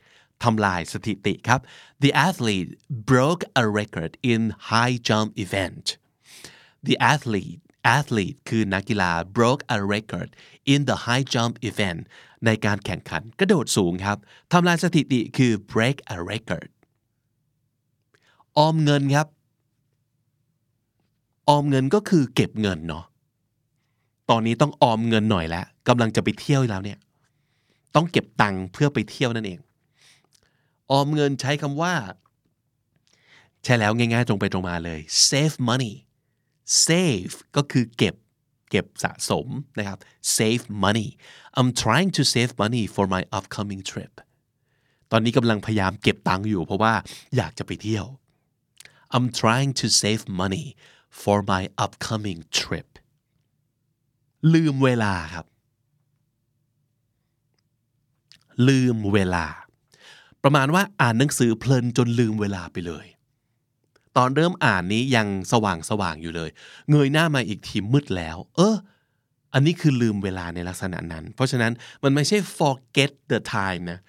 [0.43, 1.61] ทำลายสถิติครับ
[2.03, 2.71] the athlete
[3.11, 5.87] broke a record in high jump event
[6.87, 7.61] the athlete
[7.97, 10.29] athlete คือนักกีฬา broke a record
[10.73, 12.01] in the high jump event
[12.47, 14.19] ในการแข่งขันกระโดดสูงครับ
[14.53, 16.69] ทำลายสถิติคือ break a record
[18.59, 19.27] ออมเงินครับ
[21.49, 23.05] ออมเงินก็คือเก็บเงินเนาะ
[24.31, 26.99] ตอนนี้ต้องออมเงินหน่อยแล้วกำลังจะไปเที่ยวแล้วเนี่ย
[27.95, 29.59] ต้องเก็บตังค์เพื่อไปเที่ยวนั่นเอง
[30.91, 31.95] ออมเงินใช้คำว่า
[33.65, 35.95] ใช่แล้วง่ายๆตรงไปตรงมาเลย save money
[36.87, 38.15] save ก็คือเก็บ
[38.71, 39.47] เก็บสะสม
[39.79, 39.99] นะครับ
[40.37, 41.09] save money
[41.59, 44.13] I'm trying to save money for my upcoming trip
[45.11, 46.95] ตอนนี้กำลังพยายามเก็บตังค์อยู่เพราะว่า
[47.37, 48.07] อยากจะไปเที่ยว
[49.15, 50.67] I'm trying to save money
[51.23, 52.89] for my upcoming trip
[54.55, 55.47] ลืมเวลาครับ
[58.69, 59.47] ลืมเวลา
[60.43, 63.07] ประมาณว่าอ่านหนังสือเพลินจนลืมเวลาไปเลย
[64.17, 66.51] ตอนเริ่มอ่านนี้ยังสว่างสว่างอยู่เลย
[66.91, 68.77] เงยหน้ามาอีกทีมืดแล้ว เออ
[69.55, 71.73] อันนี้คือลืมเวลาในลักษณะนั้น เพราะฉะนั้น
[72.03, 74.01] มันไม่ใช่ forget the time นะ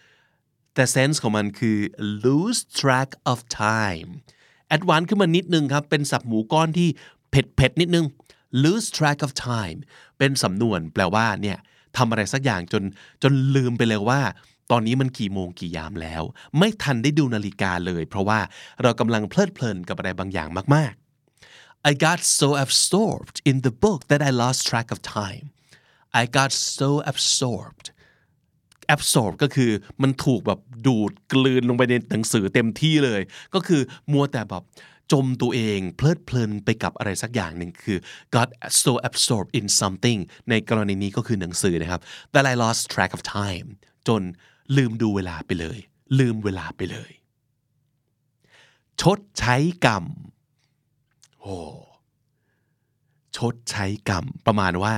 [0.76, 1.78] แต่ sense ของมันคือ
[2.26, 4.10] lose track of time
[4.76, 6.90] advance ขึ้นมานิดนึงครับ เป็นสับหมูก้อนที่
[7.30, 8.06] เผ็ดเผ็ดนิดนึง
[8.64, 9.78] lose track of time
[10.18, 11.58] เป็นสำนวนแปลว่าเนี่ย
[11.98, 12.84] ทำอะไรสักอย่างจน
[13.24, 14.22] จนลืมไปเลยว่า
[14.72, 16.24] ตอนนี้มันกี่โมงกี่ยามแล้ว
[16.58, 18.40] ไม่ทันได้ดูนาฬิกาเลย เพราะว่า
[18.82, 20.94] เรากำลังเพลิดเพลินกับอะไรบางอย่างมาก
[21.40, 25.46] ๆ I got so absorbed in the book that I lost track of time
[26.22, 27.86] I got so absorbed
[28.96, 29.72] absorb ก็คือ
[30.02, 33.22] มันถูกแบบดูดกลืนลงไปในหนังสือเต็มที่เลย
[33.56, 34.64] ก็คือมัวแต่แบบ
[35.12, 37.98] จมตัวเองเพลิดเพลินไปกับอะไรสักอย่างหนึ่งคือ
[38.36, 38.50] got
[38.84, 42.02] so absorbed in something ในกรณีนี้ก็คือหนังสือนะครับ
[42.34, 43.68] that I lost track of time
[44.08, 44.22] จน
[44.78, 45.80] ลืมดูเวลาไปเลย
[46.20, 47.12] ลืมเวลาไปเลย
[49.02, 49.56] ชดใช้
[49.86, 50.04] กรรม
[51.42, 51.58] โอ้
[53.38, 54.94] ชดใช้กรรมประมาณว่า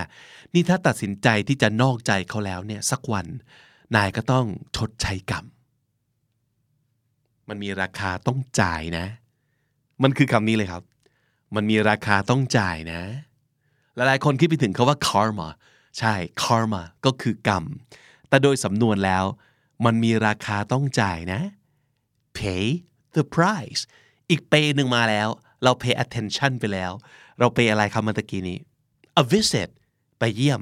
[0.53, 3.27] นี่ถ้าตัดสินใจที่จะนอกใจเขาแล้วเนี่ยสักวัน
[3.95, 5.45] นายก็ต้องชดใช้กรรม
[7.49, 9.05] มันมีราคาต้องจ่ายนะ
[10.03, 10.83] มันคือคำนี้เลยครับ
[11.55, 13.01] มันมีราคาต้องจ่ายนะ
[13.95, 15.49] หลายๆคนคิดไปถึงคาว่า karma
[15.99, 17.63] ใช่ karma ก็คือกรรม
[18.29, 19.25] แต่โดยสำนวนแล้ว
[19.85, 21.41] มันมีราคาต้องจ่ายนะ
[22.37, 22.65] pay
[23.15, 23.81] the price
[24.29, 25.29] อีกเปหนึ่งมาแล้ว
[25.63, 26.91] เรา pay attention ไปแล้ว
[27.39, 28.59] เรา pay อะไรคำเมื่อกี้นี้
[29.21, 29.69] a visit
[30.19, 30.61] ไปเยี่ยม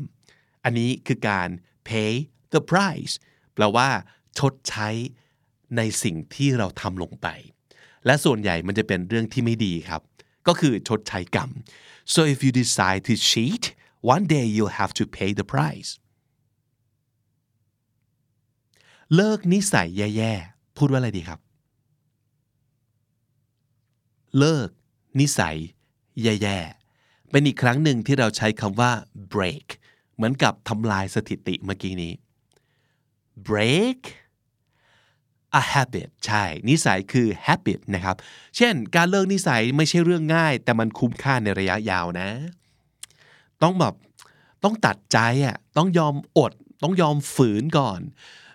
[0.64, 1.50] อันนี้คือการ
[1.90, 2.12] pay
[2.54, 3.14] the price
[3.54, 3.90] แปลว่า
[4.38, 4.90] ชดใช้
[5.78, 7.28] ในสิ่งที่เราทำลงไป
[8.06, 10.02] และส่วนใหญ่มันจะเป็นเรื่องที่ไม่ดีครับ
[10.48, 11.50] ก็คือชดใช้กรรม
[12.14, 13.64] so if you decide to cheat
[14.14, 15.92] one day you'll have to pay the price
[19.16, 21.40] เลิกนิสัยแย่ๆ พูดว่าอะไรดีครับ
[24.40, 24.70] เลิก
[25.20, 25.58] นิสัย
[26.24, 28.92] แย่ๆ เป็นอีกครั้งหนึ่งที่เราใช้คำว่า
[29.34, 29.68] break
[30.16, 32.14] เหมือนกับทำลายสถิติเมื่อกี้นี้
[33.50, 34.00] break
[35.60, 38.16] a habit ใช่ นิสัยคือ habit นะครับ
[38.58, 42.30] เช่น การเลิกนิสัยไม่ใช่เรื่องง่าย แต่มันคุ้มค่าในระยะยาวนะ
[43.62, 43.94] ต้องแบบ
[44.64, 48.02] ต้องตัดใจอะต้องยอมอด ต้องยอมฝืนก่อน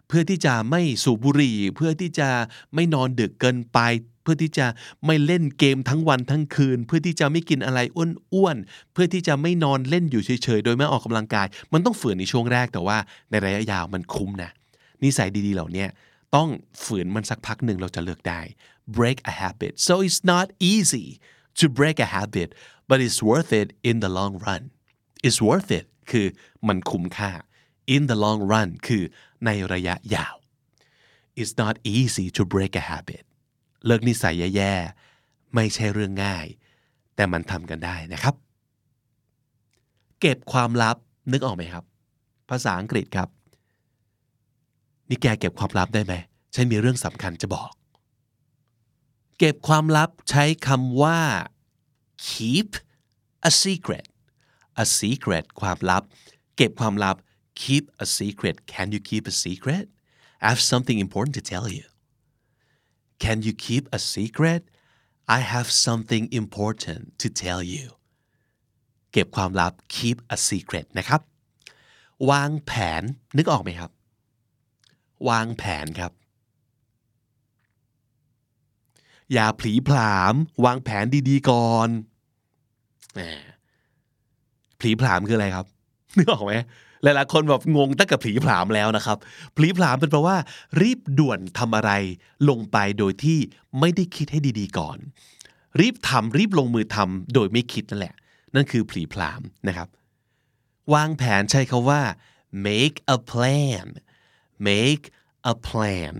[0.09, 2.29] เพื่อที่จะไม่สูบบุหรี่ เพื่อที่จะ
[2.75, 3.79] ไม่นอนดึกเกินไป
[4.23, 4.67] เพื่อที่จะ
[5.07, 12.99] ไม่เล่นเกมทั้งวันทั้งคืน เพื่อที่จะไม่กินอะไรอ้วนๆเพื่อที่จะไม่นอนเล่นอยู่เฉยๆ โดยไม่ออกกำลังกาย มันต้องฝืนในช่วงแรกแต่ว่า
[13.31, 14.51] ในระยะยาวมันคุ้มนะ
[15.03, 15.87] นิสัยดีๆเหล่านี้
[16.37, 16.49] ต้อง
[16.85, 18.41] ฝืนมันสักพักหนึ่งเราจะเลิกได้
[18.97, 21.07] break a habit so it's not easy
[21.59, 22.49] to break a habit
[22.89, 24.63] but it's worth it in the long run
[25.27, 26.27] it's worth it คือ
[26.69, 27.31] มันคุ้มค่า
[27.95, 29.03] in the long run คือ
[29.45, 30.35] ในระยะยาว
[31.41, 33.25] it's not easy to break a habit
[33.87, 36.47] เลิกนิสัยแย่ๆ ไม่ใช่เรื่องง่าย
[37.15, 38.35] แต่มันทำกันได้นะครับ
[40.21, 40.97] เก็บความลับ
[41.33, 41.85] นึกออกไหมครับ
[42.51, 43.29] ภาษาอังกฤษครับ
[45.09, 46.15] นี่แกเก็บความลับได้ไหม
[46.55, 47.71] ฉันมีเรื่องสำคัญจะบอก
[49.39, 51.21] เก็บความลับใช้คำว่า
[52.29, 52.69] keep
[53.49, 54.07] a secret
[54.83, 56.03] a secret ความลับ
[56.57, 57.17] เก็บความลับ
[57.63, 59.85] keep a secret can you keep a secret
[60.45, 61.87] I have something important to tell you
[63.25, 64.63] can you keep a secret
[65.37, 67.87] I have something important to tell you
[69.13, 71.21] เก็บความลับ keep a secret นะครับ
[72.31, 73.03] วางแผน
[73.37, 73.91] นึกออกไหมครับ
[75.29, 76.13] วางแผนครับ
[79.33, 81.89] อย่าผีผลาม วางแผนดีๆก่อน
[83.15, 83.21] แหม
[84.81, 85.67] ผีผลามคืออะไรครับ
[86.17, 86.55] นึกออกไหม
[87.03, 89.17] หลายๆคนแบบงงตั้งแต่ผลีผลามแล้วนะครับ
[89.57, 90.37] ผลีผลามเป็นแปลว่า
[90.81, 91.91] รีบด่วนทำอะไร
[92.49, 93.39] ลงไปโดยที่
[93.81, 94.99] ไม่ได้คิดให้ดีๆก่อน
[95.81, 98.15] รีบทำรีบลงมือทำโดยไม่คิดนั่นแหละ
[98.55, 99.89] นั่นคือผลีผลามนะครับ
[100.95, 102.03] วางแผนใช้คาว่า
[102.67, 103.87] make a plan
[104.69, 105.05] make
[105.53, 106.15] a plan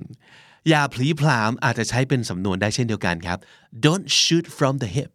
[0.69, 3.39] อย่าผลีผลามอาจจะใช้เป็นสำนวนได้เช่นเดียวกันครับ
[3.85, 5.15] don't shoot from the hip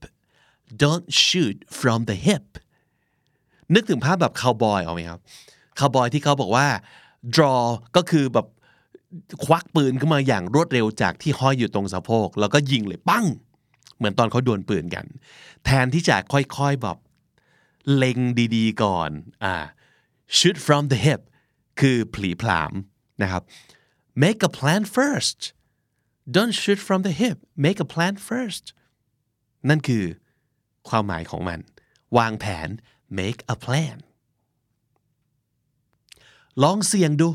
[0.84, 2.48] don't shoot from the hip
[3.74, 5.20] นึกถึงภาพแบบคาวบอยออกไหมครับ
[5.80, 6.68] คาวบอยที่เขาบอกว่า
[7.36, 7.62] draw
[7.96, 8.48] ก็คือแบบ
[9.44, 13.26] ควักปืนขึ้นมาอย่างรวดเร็วจากที่ห้อยอยู่ตรงสะโพก แล้วก็ยิงเลยปั้ง
[13.98, 15.06] เหมือนตอนเขาดวลปืนกัน
[15.66, 16.98] แทนที่จะค่อยๆแบบ
[17.96, 18.18] เล็ง
[18.56, 19.10] ดีๆก่อน
[19.44, 19.56] อ่า
[20.38, 21.22] shoot from the hip
[21.80, 22.72] คือผลีผลาม
[23.22, 23.44] นะครับ
[24.24, 25.40] make a plan first
[26.36, 28.66] don't shoot from the hip make a plan first
[29.70, 30.04] นั่นคือ
[30.90, 31.60] ความหมายของมัน
[32.18, 32.70] วางแผน
[33.20, 33.98] make a plan
[36.62, 37.30] ลองเสี่ยงดู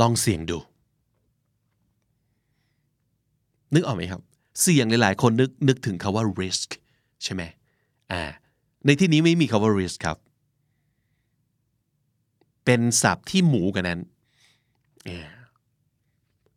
[0.00, 0.58] ลองเสี่ยงดู
[3.74, 4.20] นึกออกไหมครับ
[4.62, 6.68] เสี่ยงหลายๆ คนนึกนึกถึงคาว่า risk
[7.22, 7.42] ใช่ไหม
[8.12, 8.22] อ่า
[8.84, 10.18] ในที่นี้ไม่มีคาว่า risk ครับ
[12.64, 14.00] เป็นศัพท์ที่หมูกันนั้น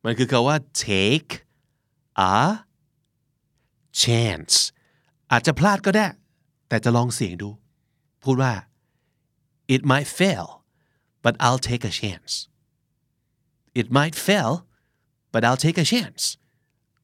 [0.03, 1.31] มันคือคาว่า take
[2.33, 2.37] a
[4.01, 4.55] chance
[5.31, 6.07] อาจจะพลาดก็ได้
[6.67, 7.49] แต่จะลองเสี่ยงดู
[8.23, 8.53] พูดว่า
[9.73, 10.47] it might fail
[11.25, 12.33] but I'll take a chance
[13.79, 14.53] it might fail
[15.33, 16.23] but I'll take a chance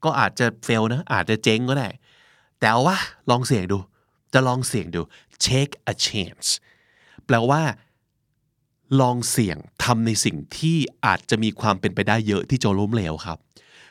[0.03, 1.89] ก็อาจจะ fail นะ อาจจะเจ๊งก็ได้
[2.59, 2.97] แต่ว่า
[3.29, 3.79] ลองเสี่ยงดู
[4.33, 5.01] จะลองเสี่ยงดู
[5.47, 6.47] take a chance
[7.25, 7.61] แปลว่า
[9.01, 13.39] ลองเสี่ยงทำในสิ่งที่อาจจะมีความเป็นไปได้เยอะที่จะล้มเหลวครับ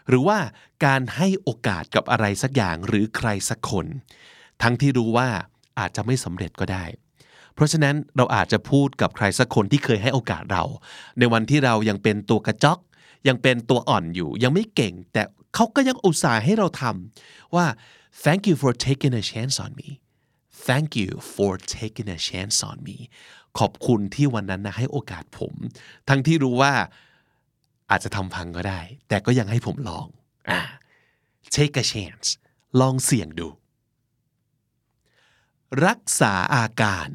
[0.08, 0.38] หรือว่า
[0.84, 3.86] การให้โอกาสกับอะไรสักอย่างหรือใครสักคน
[4.62, 5.28] ทั้งที่รู้ว่า
[5.78, 6.84] อาจจะไม่สำเร็จก็ได้
[7.60, 10.64] เพราะฉะนั้นเราอาจจะพูดกับใครสักคนที่เคยให้โอกาสเรา
[11.18, 12.78] ในวันที่เรายังเป็นตัวกระจอก
[13.28, 15.22] ยังเป็นตัวอ่อนอยู่ยังไม่เก่ง แต่
[15.54, 17.66] เขาก็ยังอุตส่าห์ให้เราทำว่า
[18.24, 19.88] thank you for taking a chance on me
[20.66, 22.96] thank you for taking a chance on me
[23.58, 25.54] ขอบคุณที่วันนั้นนะให้โอกาสผม
[26.08, 26.72] ทั้งที่รู้ว่า
[27.90, 30.06] อาจจะทำพังก็ได้ แต่ก็ยังให้ผมลอง
[30.50, 30.60] อ่า
[31.56, 32.28] take a chance
[32.80, 33.48] ลองเสี่ยงดู
[35.86, 37.08] รักษาอาการ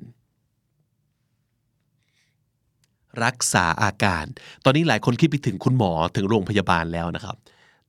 [3.23, 4.25] รักษาอาการ
[4.65, 7.38] ตอนนี้หลายคนคิดไปถึงคุณหมอถึงโรงพยาบาลแล้วนะครับ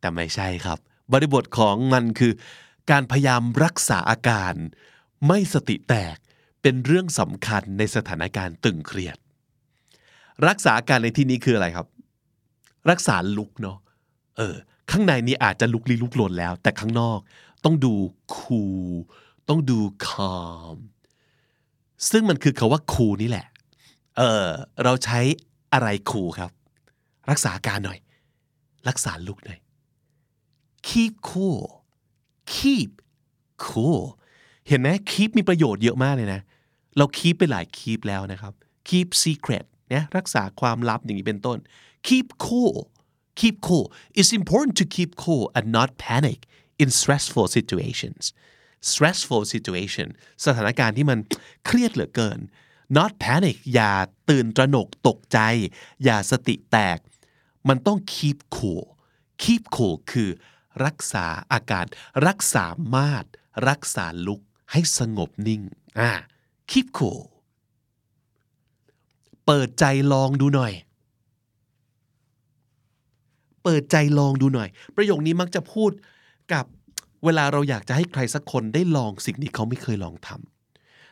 [0.01, 0.79] แต่ไม่ใช่ครับ
[1.13, 2.33] บริบทของมันคือ
[2.91, 4.55] การพยายามรักษาอาการ
[5.27, 6.17] ไม่สติแตก
[6.63, 9.17] เป็นเรื่องสำคัญในสถานการณ์ตึงเครียด
[10.49, 11.87] รักษาอาการในที่นี้คืออะไรครับ
[12.91, 13.79] รักษาลุกเนาะ
[14.37, 14.57] เออ
[14.91, 17.19] ข้างในนี้อาจจะลุกลี้ลุกลนแล้ว แต่ข้างนอก
[17.65, 17.95] ต้องดู
[18.37, 18.89] คูล
[19.49, 20.77] ต้องดู calm
[22.11, 23.47] ซึ่งมันคือคาว่าคูลนี่แหละ
[24.17, 24.49] เออ
[24.85, 25.21] เราใช้
[25.73, 26.51] อะไรคูลครับ
[27.31, 27.99] รักษาการหน่อย
[28.89, 29.59] รักษาลุกหน่อย
[30.89, 31.63] keep cool
[32.55, 32.91] keep
[33.67, 34.03] cool
[34.69, 36.41] เห็นไหม keep มีประโยชน์เยอะมากเลยนะ
[36.97, 38.53] เรา keep ไปหลาย keep แล้วนะครับ
[38.89, 41.59] keep secret เนี่ยรักษาความลับอย่างนี้เป็นต้น
[42.09, 42.77] keep cool
[43.41, 43.87] keep cool
[44.19, 46.41] it's important to keep cool and not panic
[46.83, 48.25] in stressful situations
[48.91, 50.09] stressful situation
[50.45, 51.19] สถานการณ์ที่มัน
[51.67, 52.39] เครียดเหลือเกิน
[52.97, 53.93] not panic อย่า
[54.31, 55.39] ตื่นตระหนกตกใจ
[56.05, 56.99] อย่าสติแตก
[57.69, 58.85] มันต้อง keep cool
[59.43, 60.31] keep cool คือ
[60.85, 61.85] รักษาอาการ
[62.27, 63.29] รักษามาตร
[63.69, 64.41] รักษาลุก
[64.73, 65.63] ให้สงบนิ่ง
[66.01, 66.11] อ่า
[66.71, 67.21] keep cool
[69.47, 70.73] เปิดใจลองดูหน่อย
[73.65, 75.91] เปิดใจลองดูหน่อย ประโยคนี้มักจะพูด
[76.53, 76.65] กับ
[77.25, 80.56] เวลาเราอยากจะให้ใครสักคนได้ลองสิ่งที่เขาไม่เคยลองทำ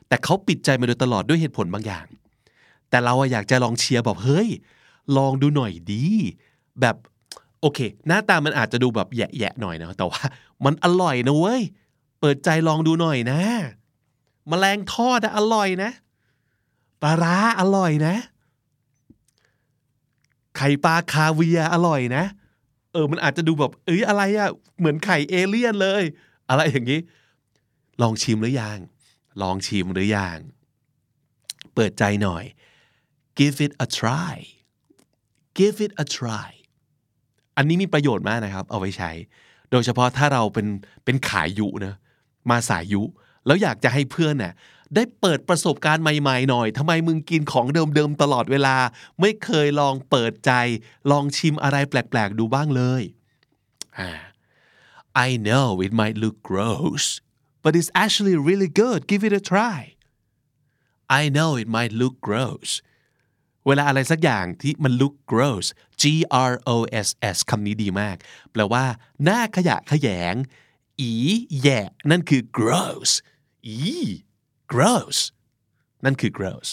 [0.09, 2.07] แต่เขาปิดใจมาโดยตลอดด้วยเหตุผลบางอย่าง
[2.91, 4.49] แต่เราอยากจะลองเชียร์บอกเฮ้ย
[5.17, 6.05] ลองดูหน่อยดี
[6.81, 6.97] แบบ
[7.61, 10.23] โอเค หน้าตามันอาจจะดูแบบแยะๆหน่อยนะแต่ว่า
[10.65, 11.63] มันอร่อยนะเว้ย
[12.21, 13.41] เปิดใจลองดูหน่อยนะ
[14.51, 15.91] มแมลงทอดอร่อยนะ
[17.03, 18.15] ปลาร้าอร่อยนะ
[20.57, 22.25] ไข่ปลาคาเวียอร่อยนะ
[22.93, 26.03] เออ มันอาจจะดูแบบ เอ้ยอะไรอะเหมือนไข่เอเลี่ยนเลย
[26.49, 27.01] อะไรอย่างนี้
[28.03, 28.79] ลองชิมหรือยัง
[29.43, 30.39] ลองชิมหรืออยัง
[31.75, 32.45] เปิดใจหน่อย
[33.39, 34.35] give it a try
[35.59, 36.51] give it a try
[37.57, 39.11] อันนี้มีประโยชน์มากนะครับ เอาไว้ใช้
[39.71, 40.67] โดยเฉพาะถ้าเราเป็น
[41.05, 41.95] เป็นขายยุนะ
[42.51, 43.03] มาสายยุ
[43.47, 44.55] แล้วอยากจะให้เพื่อนน่ะ
[44.95, 48.77] ได้เปิดประสบการณ์ใหม่ๆหน่อยทำไมมึงกินของเดิมๆตลอดเวลา
[49.21, 50.53] ไม่เคยลองเปิดใจ
[51.11, 53.03] ลองชิมอะไรแปลกๆดูบ้างเลย
[55.27, 57.05] I know it might look gross
[57.65, 59.81] but it's actually really good give it a try
[61.21, 62.71] I know it might look gross
[63.67, 65.67] เวลาอะไรสักอย่างที่มัน look gross
[66.01, 66.03] G
[66.51, 68.17] R O S S คำนี้ดีมาก
[68.53, 68.85] แปลว่า
[69.25, 70.35] หน้าขยะขยง
[71.01, 71.13] อี
[71.63, 73.11] แย่นั่นคือ gross
[73.67, 73.79] อี
[74.73, 75.19] gross
[76.05, 76.69] นั่นคือ gross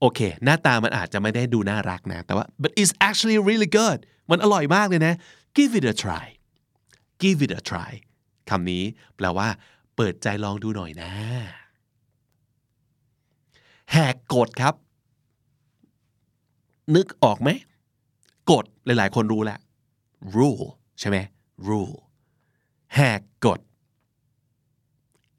[0.00, 3.98] โอเค หน้าตามันอาจจะไม่ได้ดูน่ารักนะ แต่ว่า but it's actually really good
[4.30, 5.14] มันอร่อยมากเลยนะ
[5.58, 6.26] give it a try
[7.22, 7.92] give it a try
[8.50, 8.84] คำนี้
[9.16, 9.48] แปลว่า
[9.96, 11.10] เปิดใจลองดูหน่อยนะ
[13.92, 14.74] แหกกฎครับ
[16.94, 17.50] นึกออกไหม
[18.50, 19.58] กฎหลาย ๆ คนรู้แหละ
[20.36, 20.66] rule
[21.00, 21.16] ใช่ไหม
[21.68, 21.96] rule
[22.94, 23.60] แหกกฎ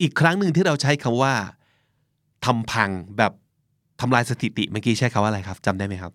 [0.02, 1.34] อีกครั้งหนึ่งที่เราใช้คำว่า
[2.46, 3.34] ทำพังแบบ
[4.00, 6.14] ทำลายสถิติเมื่อกี้ใช้คำว่าอะไรครับจำได้ไหมครับ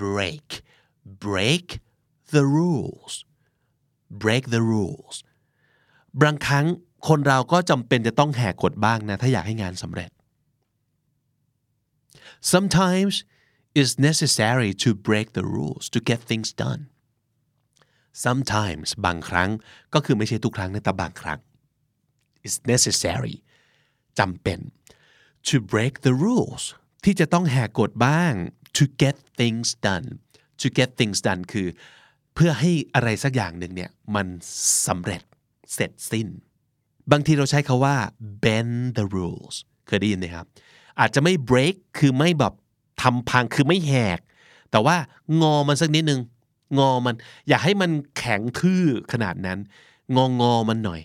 [0.00, 0.48] break
[1.24, 1.66] break
[2.34, 3.14] the rules
[4.22, 5.16] break the rules
[6.20, 6.66] บางครั้ง
[7.08, 10.10] คนเราก็จำเป็นจะต้องแหกกฎบ้างนะ ถ้าอยากให้งานสำเร็จ
[12.52, 13.14] sometimes
[13.78, 16.82] it's necessary to break the rules to get things done
[18.24, 19.50] sometimes บางครั้ง
[19.94, 21.40] ก็คือไม่ใช่ทุกครั้งนะแต่บางครั้ง
[22.44, 23.36] it's necessary
[24.18, 24.58] จำเป็น
[25.48, 26.64] to break the rules
[27.04, 28.32] ที่จะต้องแหกกฎบ้าง
[28.76, 30.08] to get things done
[30.60, 31.68] to get things done คือ
[32.34, 34.26] เพื่อให้อะไรสักอย่างหนึ่งเนี่ย มัน
[34.86, 35.22] สำเร็จ
[35.74, 36.28] เสร็จสิ้น
[37.10, 37.96] บางทีเราใช้คาว่า
[38.44, 40.46] bend the rules เคยได้ยินไหมครับ
[41.00, 42.54] อาจจะไม่ break คือไม่แบบ
[43.02, 44.20] ทำพังคือไม่แหก
[44.70, 44.96] แต่ว่า
[45.42, 46.20] งอมันสักนิดนึง
[46.78, 47.14] งอมัน
[47.48, 49.58] อย่าให้มันแข็งทื่อขนาดนั้น
[50.16, 51.00] งองอมันหน่อย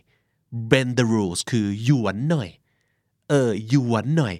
[0.71, 2.49] bend the rules คือหยวนหน่อย
[3.29, 4.35] เออหยวนหน่อย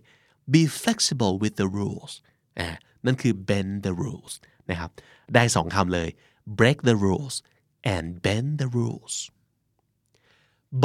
[0.54, 2.14] be flexible with the rules
[2.60, 2.68] อ่า
[3.06, 4.34] นั่นคือ bend the rules
[4.70, 4.92] นะครับ
[5.34, 6.10] ได้สองคำเลย
[6.60, 7.36] break the rules
[7.96, 9.16] and bend the rules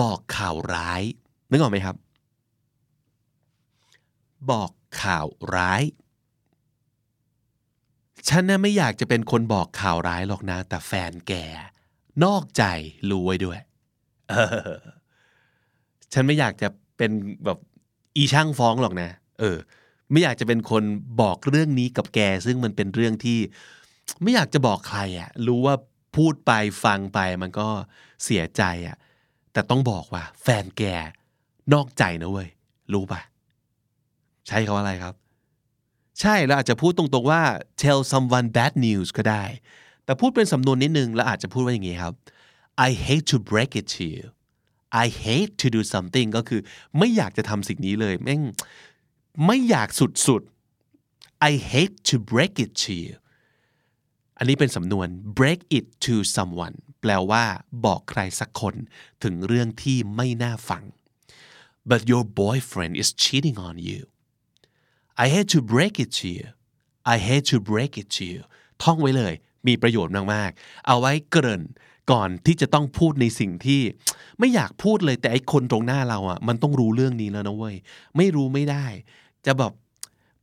[0.01, 1.03] บอกข่าวร้าย
[1.51, 1.97] นึกออกไหมครับ
[4.51, 4.71] บอก
[5.03, 5.83] ข่าวร้าย
[8.29, 11.33] ฉันน่ะไม่อยากจะเป็นคนบอกข่าวร้ายหรอกนะ แต่แฟนแก
[12.25, 12.65] นอกใจ
[13.11, 13.59] รู้ไว้ด้วย
[14.31, 14.35] เอ
[14.71, 14.81] อ
[16.13, 17.11] ฉันไม่อยากจะเป็น
[17.45, 17.59] แบบ
[18.17, 19.57] อีช่างฟ้องหรอกนะ เออ
[20.13, 20.83] ไม่อยากจะเป็นคน
[21.21, 23.39] บอกเรื่องนี้กับแก ซึ่งมันเป็นเรื่องที่
[24.23, 25.75] ไม่อยากจะบอกใครอะรู้ว่า
[26.17, 26.53] พูดไป
[26.85, 27.69] ฟังไปมันก็
[28.25, 28.97] เสียใจอะ
[29.53, 30.83] แต่ต้องบอกว่า แฟนแก
[31.73, 32.49] นอกใจนะเว้ย
[32.93, 33.21] รู้ปะ
[34.47, 35.15] ใช่เขาว่าอะไรครับ
[36.21, 37.43] ใช่เราอาจจะพูดตรงๆว่า
[37.83, 39.45] tell someone bad news ก็ได้
[40.05, 42.15] แต่พูดเป็นสำนวนนิดนึงแล้วอาจจะพูดว่าอย่างนี้ครับ
[42.87, 44.25] I hate to break it to you
[45.05, 46.61] I hate to do something ก็คือ
[46.99, 48.43] ไม่อยากจะทำสิ่งนี้เลยแม่ง
[49.47, 49.89] ไม่อยาก
[50.27, 53.15] สุดๆ I hate to break it to you
[54.39, 57.45] อันนี้เป็นสำนวน break it to someone แปลว่า
[57.85, 58.75] บอกใครสักคน
[59.23, 60.85] ถึงเรื่องที่ไม่น่าฟัง
[61.91, 64.01] but your boyfriend is cheating on you
[65.25, 66.47] I hate to break it to you
[67.15, 68.41] I hate to break it to you
[68.83, 69.35] ท่องไว้เลย
[69.67, 71.63] มีประโยชน์มากๆ เอาไว้เกริ่น
[72.13, 73.81] ก่อนที่จะต้องพูดในสิ่งที่
[74.39, 77.77] ไม่อยากพูดเลยแต่ไอ้คนตรงหน้าเราอะมันต้องรู้เรื่องนี้แล้วนะเว้ย
[78.17, 78.87] ไม่รู้ไม่ได้
[79.47, 79.73] จะแบบ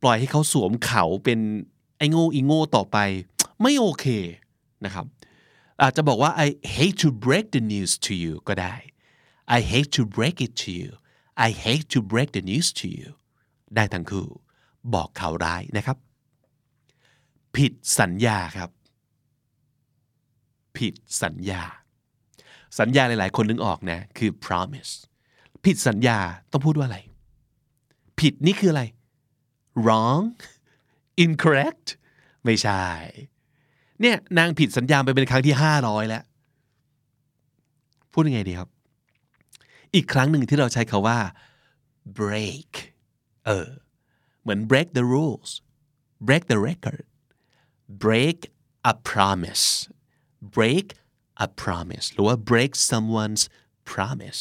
[0.02, 1.38] ปล่อยให้เขาสวมเขาเป็น
[1.98, 2.98] ไอ้โง่อีโง่ต่อไป
[3.62, 4.06] ไม่โอเค
[4.84, 5.06] นะครับ
[5.82, 8.74] อาจจะบอกว่า I hate to break the news to you ก็ได้
[9.56, 10.90] I hate to break it to you
[11.46, 13.08] I hate to break the news to you
[13.74, 14.26] ได้ทั้งคู่
[14.94, 15.98] บอกข่าวร้ายนะครับ
[17.56, 18.70] ผิดสัญญาครับ
[20.76, 21.62] ผิดสัญญา
[22.78, 24.92] สัญญาหลายๆ คนนึกออกนะ คือ promise
[25.64, 26.18] ผิดสัญญา
[26.50, 26.98] ต้องพูดว่าอะไร
[28.20, 28.82] ผิดนี่คืออะไร
[29.84, 30.24] wrong
[31.24, 31.88] incorrect
[32.44, 32.82] ไม่ใช่
[34.02, 36.22] เนี่ยนางผิดสัญญาไปเป็นครั้งที่ห้าร้อยแล้ว
[38.12, 38.68] พูดยังไงดีครับ
[39.94, 41.18] อีกครั้งหนึ่งที่เราใช้คาว่า
[42.20, 42.70] break
[43.46, 43.68] เออ
[44.42, 45.50] เหมือน break the rules
[46.28, 47.04] break the record
[48.04, 48.38] break
[48.92, 49.66] a promise
[50.56, 50.86] break
[51.46, 53.44] a promise หรือว่า break someone's
[53.92, 54.40] promise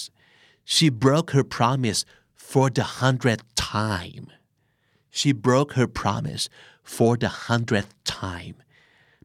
[0.74, 2.00] she broke her promise
[2.52, 3.46] for the hundredth
[3.78, 4.26] time
[5.20, 6.44] she broke her promise
[6.96, 7.94] for the hundredth
[8.26, 8.56] time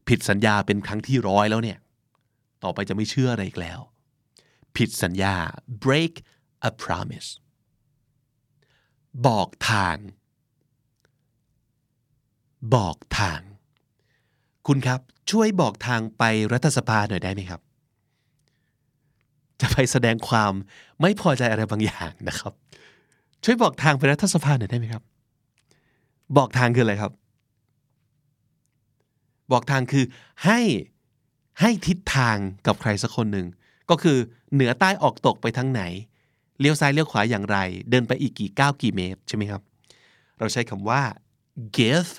[0.07, 1.77] ผิดสัญญาเป็นครั้งที่ร้อยแล้วเนี่ย
[2.63, 3.79] ต่อไปจะไม่เชื่ออะไรอีกแล้ว
[4.77, 5.35] ผิดสัญญา
[5.85, 6.13] break
[6.69, 7.29] a promise
[9.27, 9.97] บอกทาง
[12.75, 13.41] บอกทาง
[14.67, 14.99] คุณครับ
[15.31, 17.61] ช่วยบอกทางไปรัฐสภาหน่อยได้ไหมครับ
[19.61, 20.51] จะไปแสดงความ
[21.01, 22.53] ไม่พอใจอะไรบางอย่างนะครับ
[23.43, 25.03] ช่วยบอกทางไปรัฐสภาหน่อยได้ไหมครับ
[26.37, 27.11] บอกทางคืออะไรครับ
[29.51, 30.05] บอกทางคือ
[30.45, 30.59] ให้
[31.61, 32.37] ให้ทิศทาง
[32.67, 33.47] กับใครสักคนหนึ่ง
[33.89, 34.17] ก็คือ
[34.53, 35.83] เหนือใต้ออกตกไปทางไหน
[36.59, 37.57] เลี้ยวซ้ายเลี้ยวขวาอย่างไร
[37.89, 39.61] เดินไปอีกกี่ก้าวกี่เมตรใช่ไหมครับ
[40.39, 41.01] เราใช้คำว่า
[41.77, 42.09] give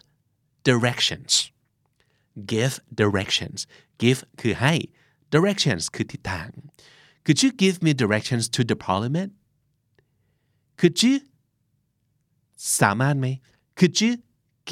[0.69, 1.33] directions
[2.53, 3.61] give directions
[4.03, 4.75] give คือให้
[5.35, 6.51] directions คือทิศทาง
[7.25, 9.31] Could you give me directions to the parliament
[10.81, 11.15] could you
[12.81, 13.27] สามารถไหม
[13.79, 14.13] could you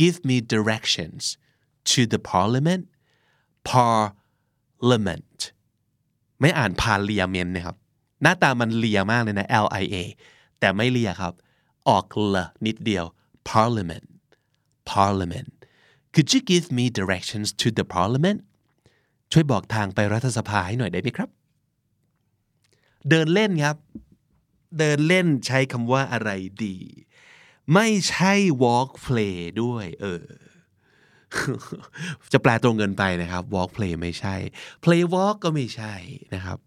[0.01, 1.23] give me directions
[1.91, 2.85] to the parliament
[3.73, 5.39] parliament
[6.41, 7.77] ไม่อ่าน parliament นะครับ
[8.23, 9.97] หน้าตามันเลียมากเลยนะ L I A
[10.61, 11.33] แต่ไม่เลียครับ
[11.89, 13.05] ออกลนิดเดียว
[13.51, 14.09] parliament
[14.93, 15.51] parliament
[16.15, 18.41] could you give me directions to the parliament
[19.33, 21.31] ช่วยบอกทางไปรัฐสภาให้หน่อยได้ไหมครับ
[23.09, 23.77] เดินเล่นครับ
[24.79, 26.31] เดินเล่นใช้คำว่าอะไร
[26.65, 26.77] ดี
[27.75, 28.33] ไม่ใช่
[28.63, 30.25] walk play ด้วย เออ
[32.33, 34.35] จะแปลตรงเงินไปนะครับ walk play ไม่ใช่
[34.85, 35.95] play walk ก็ไม่ใช่
[36.35, 36.59] นะครับ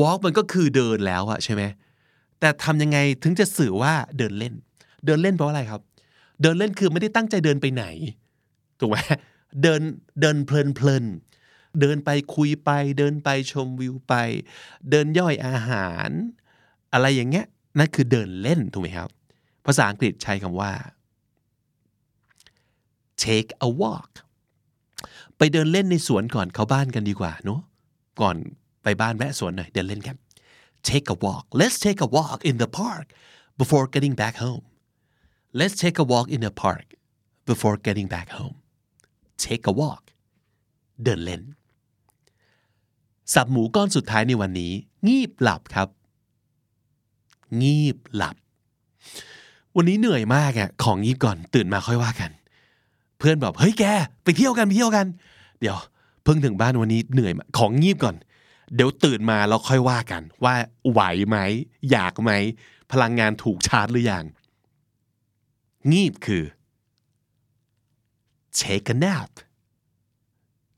[0.00, 1.62] walk มันก็คือเดินแล้วอะใช่ไหม
[2.40, 4.54] แต่ทำยังไงถึงจะสื่อว่าเดินเล่น
[5.06, 5.80] เดินเล่นเพราะอะไรครับ
[6.42, 7.84] เดินเล่นคือไม่ได้ตั้งใจเดินไปไหน
[8.80, 8.96] ถูกไหม
[9.62, 9.80] เดิน
[10.20, 11.04] เดินเพลินเพลิน
[11.80, 14.14] เดินไปคุยไป เดินไปชมวิวไป
[14.90, 16.10] เดินย่อยอาหาร
[16.92, 17.46] อะไรอย่างเงี้ย
[17.78, 19.08] นั่นคือเดินเล่นถูกไหมครับ
[19.66, 20.72] ภาษาอังกฤษใช้คำว่า
[23.24, 24.10] take a walk
[25.36, 27.60] ไปเดินเล่นในสวนก่อนเข้าบ้านกันดีกว่าเนาะ
[28.20, 28.36] ก่อน
[28.82, 30.16] ไปบ้านแวะสวนหน่อยเดินเล่นกัน
[30.88, 33.06] take a walk let's take a walk in the park
[33.60, 34.64] before getting back home
[35.58, 36.86] let's take a walk in the park
[37.48, 38.56] before getting back home
[39.44, 40.04] take a walk
[41.04, 41.42] เดินเล่น
[43.34, 44.72] สับหมูก้อนสุดท้ายในวันนี้
[45.08, 45.88] งีบหลับครับ
[47.62, 48.36] งีบหลับ
[49.76, 52.30] วันนี้เหนื่อยมากอะของงีบก่อนตื่นมาค่อยว่ากัน
[53.18, 53.84] เพื่อนบอกเฮ้ยแก
[54.24, 55.06] ไปเที่ยวกันไปเที่ยวกัน
[55.60, 55.76] เดี๋ยว
[56.24, 58.16] เพิ่งถึงบ้านวันนี้เหนื่อยมาของงีบก่อน
[58.74, 60.54] เดี๋ยวตื่นมาเราค่อยว่ากัน ว่า
[60.90, 61.36] ไหวไหม
[61.90, 62.30] อยากไหม
[62.92, 64.24] พลังงานถูกชาร์จหรือยัง
[65.92, 66.44] งีบคือ
[68.58, 69.30] take a nap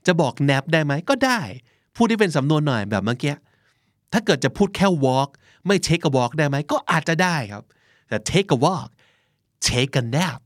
[0.07, 1.41] จะบอก nap ได้ไหมก็ได้
[1.95, 3.35] พูดได้เป็นสำนวนหน่อยแบบเมื่อกี้
[4.13, 5.29] ถ้าเกิดจะพูดแค่ walk
[5.67, 7.65] ไม่ take a walk ได้ไหมก็อาจจะได้ครับ
[8.09, 8.89] แต่ take a walk
[9.69, 10.43] take a nap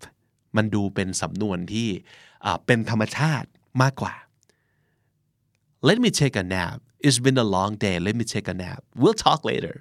[0.57, 1.89] มันดูเป็นสำนวนที่
[2.67, 3.49] เป็นธรรมชาติ
[3.83, 4.15] มากกว่า
[5.89, 8.81] Let me take a nap It's been a long day Let me take a nap
[9.01, 9.77] We'll talk later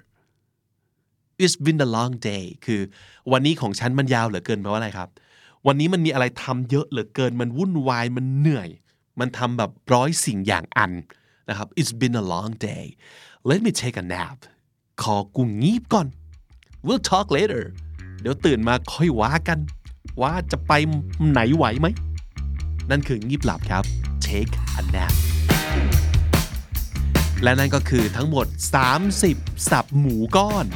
[1.42, 2.80] It's been a long day คือ
[3.32, 5.08] วันนี้ของฉันมันยาวเหลือเกินแปลว่าอะไรครับ
[5.66, 8.68] วันนี้มันมีอะไรทำเยอะเหลือเกิน มันวุ่นวาย มันเหนื่อย
[9.20, 10.92] มันทำแบบร้อยสิ่งอย่างอัน
[11.48, 12.84] นะครับ It's been a long day
[13.50, 14.38] Let me take a nap
[15.02, 16.06] ขอกูงีบก่อน
[16.86, 17.64] We'll talk later
[18.20, 19.58] เดี๋ยวตื่นมาค่อยว่ากัน
[20.22, 20.72] ว่าจะไป
[21.30, 21.86] ไหนไหวไหม
[22.90, 23.84] นั่นคืองีบหลับครับ
[24.26, 25.12] take a nap
[27.42, 28.46] และนั่นก็คือทั้งหมด
[29.08, 30.66] 30 สับหมูก้อน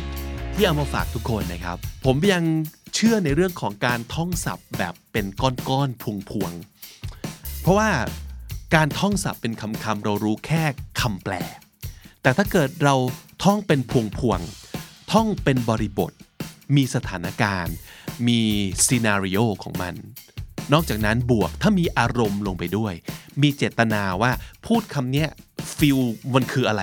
[0.55, 2.45] ที่เอามาฝากทุกคนนะครับ ผมยัง
[2.95, 5.27] เชื่อในเรื่องของการท่องศัพท์แบบเป็น
[5.68, 7.91] ก้อนๆพวงๆ เพราะว่า
[8.74, 10.64] การท่องศัพท์เป็นคำๆเรารู้แค่
[11.01, 11.35] คำแปล
[12.22, 12.95] แต่ถ้าเกิดเรา
[13.45, 13.93] ท่องเป็นพ
[14.31, 16.12] วงๆ ท่องเป็นบริบท
[16.77, 17.74] มีสถานการณ์
[18.29, 18.41] มี
[18.87, 19.95] ซีนารีโอของมัน
[20.73, 22.95] นอกจากนั้นบวกถ้ามีอารมณ์ลงไปด้วย
[23.43, 24.31] มีเจตนาว่า
[24.67, 25.29] พูดคำเนี้ย
[25.77, 25.99] ฟิล
[26.35, 26.83] มันคืออะไร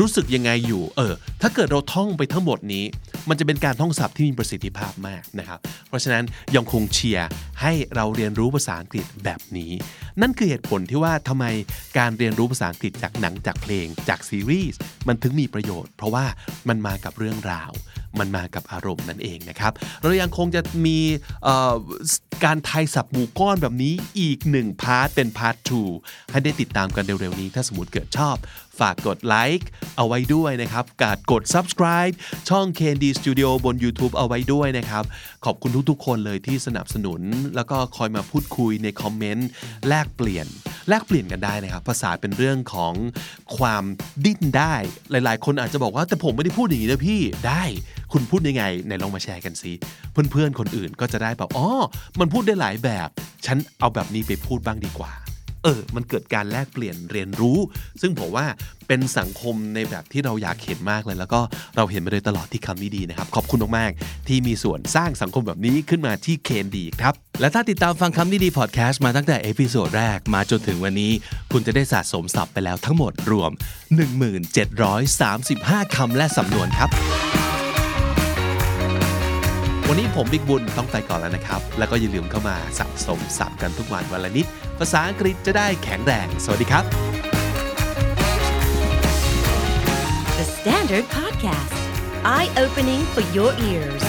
[0.00, 2.84] รู้สึกยังไงอยู่ เออ ถ้าเกิดเราท่องไปทั้งหมดนี้
[3.28, 5.58] มันจะเป็นการท่องศัพท์ที่มีประสิทธิภาพมากนะครับ
[5.88, 6.24] เพราะฉะนั้น
[6.56, 7.28] ยังคงเชียร์
[7.62, 9.72] ให้เราเรียนรู้ภาษาอังกฤษแบบนี้
[10.20, 11.44] นั่นคือเหตุผลที่ว่าทำไม
[11.98, 16.26] การเรียนรู้ภาษาอังกฤษจากหนังจากเพลงจากซีรีส์มันถึงมีประโยชน์ เพราะว่า
[16.68, 17.72] มันมากับเรื่องราว
[18.18, 20.98] มันมากับอารมณ์นั่นเองนะครับ เรายังคงจะมี
[22.44, 28.36] การทายศัพท์หมูก้อนแบบนี้อีกหนึ่ง part เป็น part 2 ให้ได้ติดตามกันเร็วๆนี้ ถ้าสมมติเกิดชอบ
[28.80, 32.14] ฝากกดไลค์เอาไว้ด้วยนะครับฝากกด subscribe
[32.48, 35.04] ช่อง Candy Studio บน YouTube เอาไว้ด้วยนะครับ
[35.44, 37.20] ขอบคุณทุกๆ คนเลยที่สนับสนุน
[37.56, 39.48] แล้วก็คอยมาพูดคุยในคอมเมนต์
[39.88, 40.46] แลกเปลี่ยน
[40.88, 42.94] แลกเปลี่ยนกันได้นะครับ ภาษาเป็นเรื่องของ
[43.58, 43.84] ความ
[44.24, 44.74] ดิ้นได้
[45.10, 47.62] หลายๆ คนอาจจะบอกว่าแต่ผมไม่ได้พูดอย่างนี้นะพี่ได้
[48.12, 49.72] คุณพูดยังไงไหนลองมาแชร์กันสิ
[50.12, 51.68] เพื่อนๆคนอื่นก็จะได้แบบอ๋อ
[52.20, 53.08] มันพูดได้หลายแบบ
[53.46, 55.12] ฉันเอาแบบนี้ไปพูดบ้างดีกว่า
[55.64, 57.58] เออ มันเกิดการแลกเปลี่ยนเรียนรู้
[58.00, 58.46] ซึ่งผมว่า
[58.88, 61.40] เป็นสังคมในแบบที่เราอยากเห็นมากเลย แล้วก็
[61.76, 71.12] เราเห็นมาโดยตลอดที่คำนี้ดีนะครับ ขอบคุณมากๆ ที่มีส่วนสร้างสังคมแบบนี้ขึ้นมาที่คำนี้ดีครับและถ้าติดตามฟังคำนี้ดีพอดแคสต์มาตั้งแต่ episode แรกมาจนถึงวันนี้
[71.52, 73.50] คุณจะได้สะสมศัพท์ไปแล้วทั้งหมดรวม
[74.58, 76.90] 1735คำและสำนวนครับ
[79.94, 84.46] วันนี้ผมบิ๊กบุญต้องไปก่อนแล้วนะครับ แล้วก็อย่าลืมเข้ามาสะสมศัพท์กันทุกวันวันละนิด
[84.78, 86.84] ภาษาอังกฤษจะได้แข็งแรง สวัสดีครับ
[90.38, 91.76] The Standard Podcast,
[92.36, 94.02] eye opening for your ears.